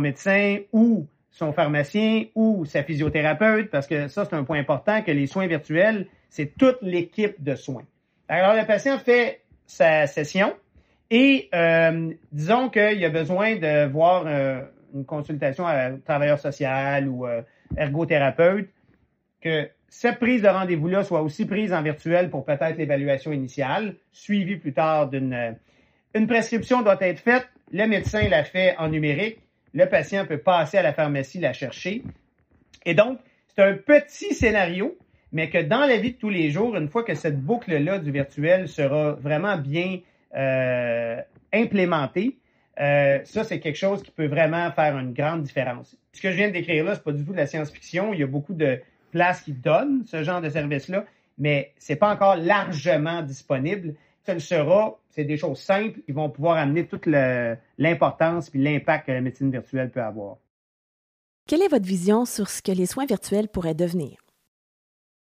médecin 0.00 0.58
ou 0.72 1.06
son 1.30 1.52
pharmacien 1.52 2.24
ou 2.34 2.64
sa 2.64 2.82
physiothérapeute, 2.82 3.70
parce 3.70 3.86
que 3.86 4.08
ça, 4.08 4.24
c'est 4.24 4.34
un 4.34 4.44
point 4.44 4.58
important, 4.58 5.02
que 5.02 5.10
les 5.10 5.26
soins 5.26 5.46
virtuels, 5.46 6.06
c'est 6.28 6.56
toute 6.56 6.78
l'équipe 6.82 7.42
de 7.42 7.54
soins. 7.54 7.84
Alors, 8.28 8.54
le 8.54 8.66
patient 8.66 8.98
fait 8.98 9.42
sa 9.66 10.06
session 10.06 10.54
et 11.10 11.48
euh, 11.54 12.12
disons 12.32 12.68
qu'il 12.68 13.02
a 13.04 13.10
besoin 13.10 13.56
de 13.56 13.86
voir 13.88 14.24
euh, 14.26 14.60
une 14.94 15.04
consultation 15.04 15.66
à 15.66 15.86
un 15.86 15.98
travailleur 15.98 16.38
social 16.38 17.08
ou 17.08 17.26
euh, 17.26 17.42
ergothérapeute, 17.76 18.70
que 19.40 19.68
cette 19.88 20.18
prise 20.18 20.42
de 20.42 20.48
rendez-vous-là 20.48 21.04
soit 21.04 21.22
aussi 21.22 21.46
prise 21.46 21.72
en 21.72 21.82
virtuel 21.82 22.30
pour 22.30 22.44
peut-être 22.44 22.76
l'évaluation 22.76 23.32
initiale, 23.32 23.94
suivie 24.12 24.56
plus 24.56 24.72
tard 24.72 25.08
d'une 25.08 25.56
une 26.14 26.26
prescription 26.26 26.82
doit 26.82 26.96
être 27.00 27.20
faite, 27.20 27.48
le 27.70 27.86
médecin 27.86 28.28
la 28.28 28.44
fait 28.44 28.76
en 28.78 28.88
numérique, 28.88 29.38
le 29.74 29.86
patient 29.86 30.24
peut 30.26 30.38
passer 30.38 30.78
à 30.78 30.82
la 30.82 30.92
pharmacie 30.92 31.38
la 31.38 31.52
chercher. 31.52 32.02
Et 32.84 32.94
donc, 32.94 33.18
c'est 33.54 33.62
un 33.62 33.74
petit 33.74 34.34
scénario, 34.34 34.96
mais 35.32 35.50
que 35.50 35.58
dans 35.58 35.84
la 35.84 35.98
vie 35.98 36.12
de 36.12 36.18
tous 36.18 36.30
les 36.30 36.50
jours, 36.50 36.76
une 36.76 36.88
fois 36.88 37.02
que 37.02 37.14
cette 37.14 37.40
boucle-là 37.40 37.98
du 37.98 38.10
virtuel 38.10 38.68
sera 38.68 39.12
vraiment 39.12 39.58
bien 39.58 40.00
euh, 40.34 41.20
implémentée, 41.52 42.38
euh, 42.80 43.18
ça, 43.24 43.44
c'est 43.44 43.60
quelque 43.60 43.76
chose 43.76 44.02
qui 44.02 44.10
peut 44.10 44.26
vraiment 44.26 44.70
faire 44.72 44.96
une 44.96 45.12
grande 45.12 45.42
différence. 45.42 45.96
Ce 46.18 46.22
que 46.22 46.32
je 46.32 46.36
viens 46.36 46.48
de 46.48 46.52
décrire 46.52 46.84
là, 46.84 46.96
c'est 46.96 47.04
pas 47.04 47.12
du 47.12 47.24
tout 47.24 47.30
de 47.30 47.36
la 47.36 47.46
science-fiction. 47.46 48.12
Il 48.12 48.18
y 48.18 48.24
a 48.24 48.26
beaucoup 48.26 48.54
de 48.54 48.80
places 49.12 49.42
qui 49.42 49.52
donnent 49.52 50.04
ce 50.04 50.24
genre 50.24 50.40
de 50.40 50.48
service-là, 50.50 51.06
mais 51.38 51.72
c'est 51.78 51.94
pas 51.96 52.12
encore 52.12 52.34
largement 52.36 53.22
disponible 53.22 53.94
ce 54.28 54.32
le 54.32 54.40
sera, 54.40 54.98
c'est 55.10 55.24
des 55.24 55.36
choses 55.36 55.60
simples 55.60 56.00
qui 56.02 56.12
vont 56.12 56.28
pouvoir 56.28 56.58
amener 56.58 56.86
toute 56.86 57.06
l'importance 57.06 58.50
et 58.54 58.58
l'impact 58.58 59.06
que 59.06 59.12
la 59.12 59.20
médecine 59.20 59.50
virtuelle 59.50 59.90
peut 59.90 60.02
avoir. 60.02 60.36
Quelle 61.46 61.62
est 61.62 61.68
votre 61.68 61.86
vision 61.86 62.24
sur 62.26 62.50
ce 62.50 62.60
que 62.60 62.72
les 62.72 62.86
soins 62.86 63.06
virtuels 63.06 63.48
pourraient 63.48 63.74
devenir? 63.74 64.18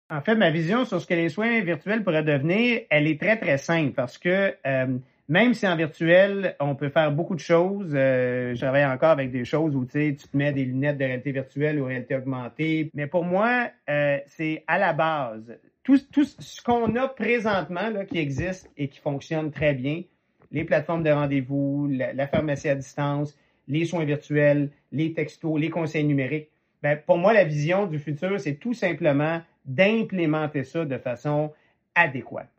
En 0.10 0.20
fait, 0.22 0.36
ma 0.36 0.50
vision 0.50 0.84
sur 0.84 1.00
ce 1.00 1.08
que 1.08 1.14
les 1.14 1.30
soins 1.30 1.62
virtuels 1.62 2.04
pourraient 2.04 2.24
devenir, 2.24 2.82
elle 2.90 3.08
est 3.08 3.22
très, 3.22 3.38
très 3.38 3.58
simple 3.58 3.94
parce 3.94 4.18
que 4.18 4.56
euh, 4.66 4.98
même 5.32 5.54
si 5.54 5.66
en 5.66 5.78
virtuel, 5.78 6.58
on 6.60 6.76
peut 6.76 6.90
faire 6.90 7.10
beaucoup 7.10 7.36
de 7.36 7.40
choses, 7.40 7.94
euh, 7.94 8.54
je 8.54 8.60
travaille 8.60 8.86
encore 8.86 9.12
avec 9.12 9.32
des 9.32 9.46
choses 9.46 9.78
où 9.78 9.86
tu 9.86 10.14
te 10.14 10.36
mets 10.36 10.52
des 10.52 10.66
lunettes 10.66 10.98
de 10.98 11.06
réalité 11.06 11.32
virtuelle 11.32 11.80
ou 11.80 11.86
réalité 11.86 12.18
augmentée, 12.18 12.92
mais 12.94 13.08
pour 13.08 13.24
moi, 13.24 13.70
euh, 13.90 14.18
c'est 14.26 14.66
à 14.68 14.78
la 14.78 14.92
base 14.92 15.58
tout, 15.84 15.98
ce 15.98 16.62
qu'on 16.62 16.98
a 16.98 17.08
présentement 17.08 17.90
là, 17.90 18.04
qui 18.04 18.18
existe 18.18 18.70
et 18.76 18.90
qui 18.90 19.00
fonctionne 19.00 19.52
très 19.52 19.74
bien, 19.74 20.04
les 20.52 20.66
plateformes 20.66 21.04
de 21.04 21.12
rendez-vous, 21.12 21.88
la, 21.90 22.28
pharmacie 22.28 22.68
à 22.68 22.76
distance, 22.76 23.34
les 23.70 23.86
soins 23.86 24.04
virtuels, 24.04 24.70
les 24.92 25.14
textos, 25.14 25.58
les 25.58 25.70
conseils 25.70 26.04
numériques, 26.04 26.50
ben, 26.84 27.00
pour 27.06 27.18
moi, 27.18 27.32
la 27.32 27.46
vision 27.46 27.86
du 27.86 28.00
futur, 28.00 28.38
c'est 28.38 28.56
tout 28.56 28.74
simplement 28.74 29.40
d'implémenter 29.64 30.66
ça 30.66 30.84
de 30.84 30.98
façon 30.98 31.54
adéquate. 31.96 32.50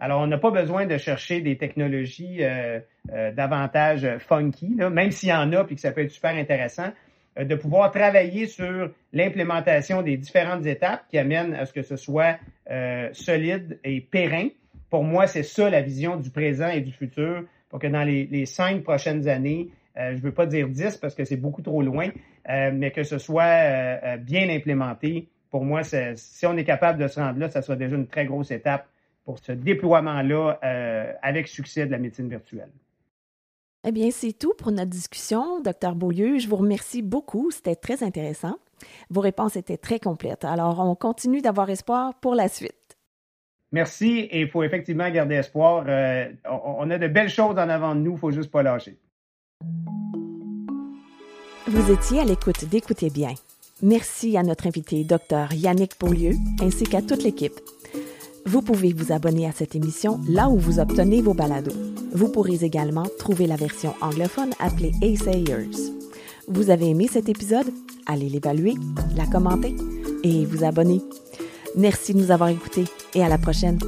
Alors, 0.00 0.22
on 0.22 0.26
n'a 0.26 0.38
pas 0.38 0.50
besoin 0.50 0.86
de 0.86 0.96
chercher 0.98 1.40
des 1.40 1.56
technologies 1.56 2.38
euh, 2.40 2.80
euh, 3.12 3.32
davantage 3.32 4.08
funky, 4.18 4.74
là, 4.76 4.90
même 4.90 5.10
s'il 5.10 5.28
y 5.28 5.32
en 5.32 5.52
a 5.52 5.66
et 5.68 5.74
que 5.74 5.80
ça 5.80 5.92
peut 5.92 6.00
être 6.00 6.10
super 6.10 6.34
intéressant. 6.34 6.90
Euh, 7.38 7.44
de 7.44 7.54
pouvoir 7.54 7.90
travailler 7.92 8.46
sur 8.46 8.90
l'implémentation 9.12 10.02
des 10.02 10.16
différentes 10.16 10.66
étapes 10.66 11.04
qui 11.08 11.18
amènent 11.18 11.54
à 11.54 11.64
ce 11.64 11.72
que 11.72 11.82
ce 11.82 11.96
soit 11.96 12.38
euh, 12.70 13.08
solide 13.12 13.78
et 13.84 14.00
périn. 14.00 14.48
Pour 14.90 15.04
moi, 15.04 15.26
c'est 15.26 15.44
ça 15.44 15.70
la 15.70 15.80
vision 15.80 16.16
du 16.16 16.30
présent 16.30 16.68
et 16.68 16.80
du 16.80 16.92
futur 16.92 17.44
pour 17.68 17.78
que 17.78 17.86
dans 17.86 18.02
les, 18.02 18.46
cinq 18.46 18.82
prochaines 18.82 19.28
années, 19.28 19.68
euh, 19.96 20.10
je 20.10 20.16
ne 20.16 20.22
veux 20.22 20.32
pas 20.32 20.46
dire 20.46 20.68
dix 20.68 20.96
parce 20.96 21.14
que 21.14 21.24
c'est 21.24 21.36
beaucoup 21.36 21.62
trop 21.62 21.82
loin, 21.82 22.08
mais 22.72 22.90
que 22.90 23.04
ce 23.04 23.18
soit 23.18 24.16
bien 24.16 24.48
implémenté. 24.48 25.28
Pour 25.52 25.64
moi, 25.64 25.82
si 25.84 26.46
on 26.46 26.56
est 26.56 26.64
capable 26.64 27.00
de 27.00 27.06
se 27.06 27.20
rendre 27.20 27.38
là, 27.38 27.48
ça 27.48 27.62
sera 27.62 27.76
déjà 27.76 27.94
une 27.94 28.08
très 28.08 28.24
grosse 28.24 28.50
étape 28.50 28.88
pour 29.30 29.38
ce 29.38 29.52
déploiement-là 29.52 30.58
avec 31.22 31.46
succès 31.46 31.86
de 31.86 31.92
la 31.92 31.98
médecine 31.98 32.28
virtuelle. 32.28 32.70
Eh 33.86 33.92
bien, 33.92 34.10
c'est 34.10 34.32
tout 34.32 34.54
pour 34.58 34.72
notre 34.72 34.90
discussion, 34.90 35.60
docteur 35.60 35.94
Beaulieu. 35.94 36.38
Je 36.38 36.48
vous 36.48 36.56
remercie 36.56 37.00
beaucoup. 37.00 37.52
C'était 37.52 37.76
très 37.76 38.02
intéressant. 38.02 38.56
Vos 39.08 39.20
réponses 39.20 39.54
étaient 39.54 39.76
très 39.76 40.00
complètes. 40.00 40.44
Alors, 40.44 40.80
on 40.80 40.96
continue 40.96 41.42
d'avoir 41.42 41.70
espoir 41.70 42.14
pour 42.14 42.34
la 42.34 42.48
suite. 42.48 42.74
Merci 43.70 44.28
et 44.32 44.40
il 44.40 44.48
faut 44.48 44.64
effectivement 44.64 45.08
garder 45.10 45.36
espoir. 45.36 45.84
Euh, 45.86 46.26
on 46.50 46.90
a 46.90 46.98
de 46.98 47.06
belles 47.06 47.28
choses 47.28 47.56
en 47.56 47.68
avant 47.68 47.94
de 47.94 48.00
nous, 48.00 48.14
il 48.14 48.18
faut 48.18 48.32
juste 48.32 48.50
pas 48.50 48.64
lâcher. 48.64 48.98
Vous 51.68 51.92
étiez 51.92 52.20
à 52.20 52.24
l'écoute 52.24 52.64
d'Écoutez 52.64 53.10
bien. 53.10 53.34
Merci 53.80 54.36
à 54.36 54.42
notre 54.42 54.66
invité, 54.66 55.04
docteur 55.04 55.52
Yannick 55.52 55.92
Beaulieu, 56.00 56.32
ainsi 56.60 56.82
qu'à 56.82 57.00
toute 57.00 57.22
l'équipe. 57.22 57.54
Vous 58.46 58.62
pouvez 58.62 58.92
vous 58.92 59.12
abonner 59.12 59.46
à 59.46 59.52
cette 59.52 59.74
émission 59.74 60.18
là 60.28 60.48
où 60.48 60.58
vous 60.58 60.78
obtenez 60.78 61.20
vos 61.20 61.34
balados. 61.34 61.74
Vous 62.12 62.28
pourrez 62.28 62.64
également 62.64 63.06
trouver 63.18 63.46
la 63.46 63.56
version 63.56 63.94
anglophone 64.00 64.52
appelée 64.58 64.92
Assayers. 65.02 65.70
Vous 66.48 66.70
avez 66.70 66.88
aimé 66.88 67.08
cet 67.10 67.28
épisode? 67.28 67.70
Allez 68.06 68.28
l'évaluer, 68.28 68.74
la 69.16 69.26
commenter 69.26 69.76
et 70.24 70.44
vous 70.46 70.64
abonner. 70.64 71.00
Merci 71.76 72.14
de 72.14 72.18
nous 72.18 72.30
avoir 72.30 72.48
écoutés 72.48 72.86
et 73.14 73.22
à 73.22 73.28
la 73.28 73.38
prochaine. 73.38 73.78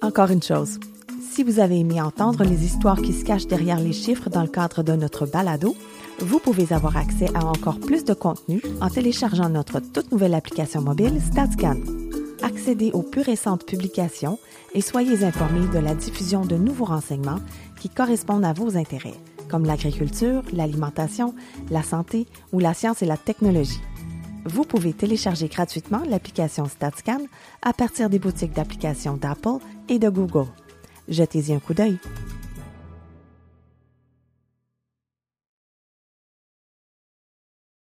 Encore 0.00 0.30
une 0.30 0.42
chose, 0.42 0.78
si 1.20 1.42
vous 1.42 1.58
avez 1.58 1.80
aimé 1.80 2.00
entendre 2.00 2.44
les 2.44 2.64
histoires 2.64 3.02
qui 3.02 3.12
se 3.12 3.24
cachent 3.24 3.48
derrière 3.48 3.80
les 3.80 3.92
chiffres 3.92 4.30
dans 4.30 4.42
le 4.42 4.48
cadre 4.48 4.82
de 4.82 4.92
notre 4.92 5.26
balado, 5.26 5.74
vous 6.20 6.38
pouvez 6.38 6.72
avoir 6.72 6.96
accès 6.96 7.28
à 7.34 7.44
encore 7.44 7.80
plus 7.80 8.04
de 8.04 8.14
contenu 8.14 8.62
en 8.80 8.88
téléchargeant 8.88 9.50
notre 9.50 9.80
toute 9.80 10.12
nouvelle 10.12 10.34
application 10.34 10.80
mobile 10.80 11.20
StatScan 11.20 11.76
accédez 12.46 12.92
aux 12.92 13.02
plus 13.02 13.22
récentes 13.22 13.66
publications 13.66 14.38
et 14.72 14.80
soyez 14.80 15.24
informés 15.24 15.66
de 15.66 15.80
la 15.80 15.94
diffusion 15.94 16.44
de 16.44 16.56
nouveaux 16.56 16.84
renseignements 16.84 17.40
qui 17.80 17.88
correspondent 17.88 18.44
à 18.44 18.52
vos 18.52 18.76
intérêts, 18.76 19.16
comme 19.48 19.64
l'agriculture, 19.64 20.42
l'alimentation, 20.52 21.34
la 21.70 21.82
santé 21.82 22.28
ou 22.52 22.60
la 22.60 22.72
science 22.72 23.02
et 23.02 23.06
la 23.06 23.16
technologie. 23.16 23.80
Vous 24.44 24.62
pouvez 24.62 24.92
télécharger 24.92 25.48
gratuitement 25.48 26.02
l'application 26.08 26.66
StatScan 26.66 27.26
à 27.62 27.72
partir 27.72 28.08
des 28.08 28.20
boutiques 28.20 28.52
d'applications 28.52 29.16
d'Apple 29.16 29.58
et 29.88 29.98
de 29.98 30.08
Google. 30.08 30.46
Jetez-y 31.08 31.52
un 31.52 31.58
coup 31.58 31.74
d'œil. 31.74 31.98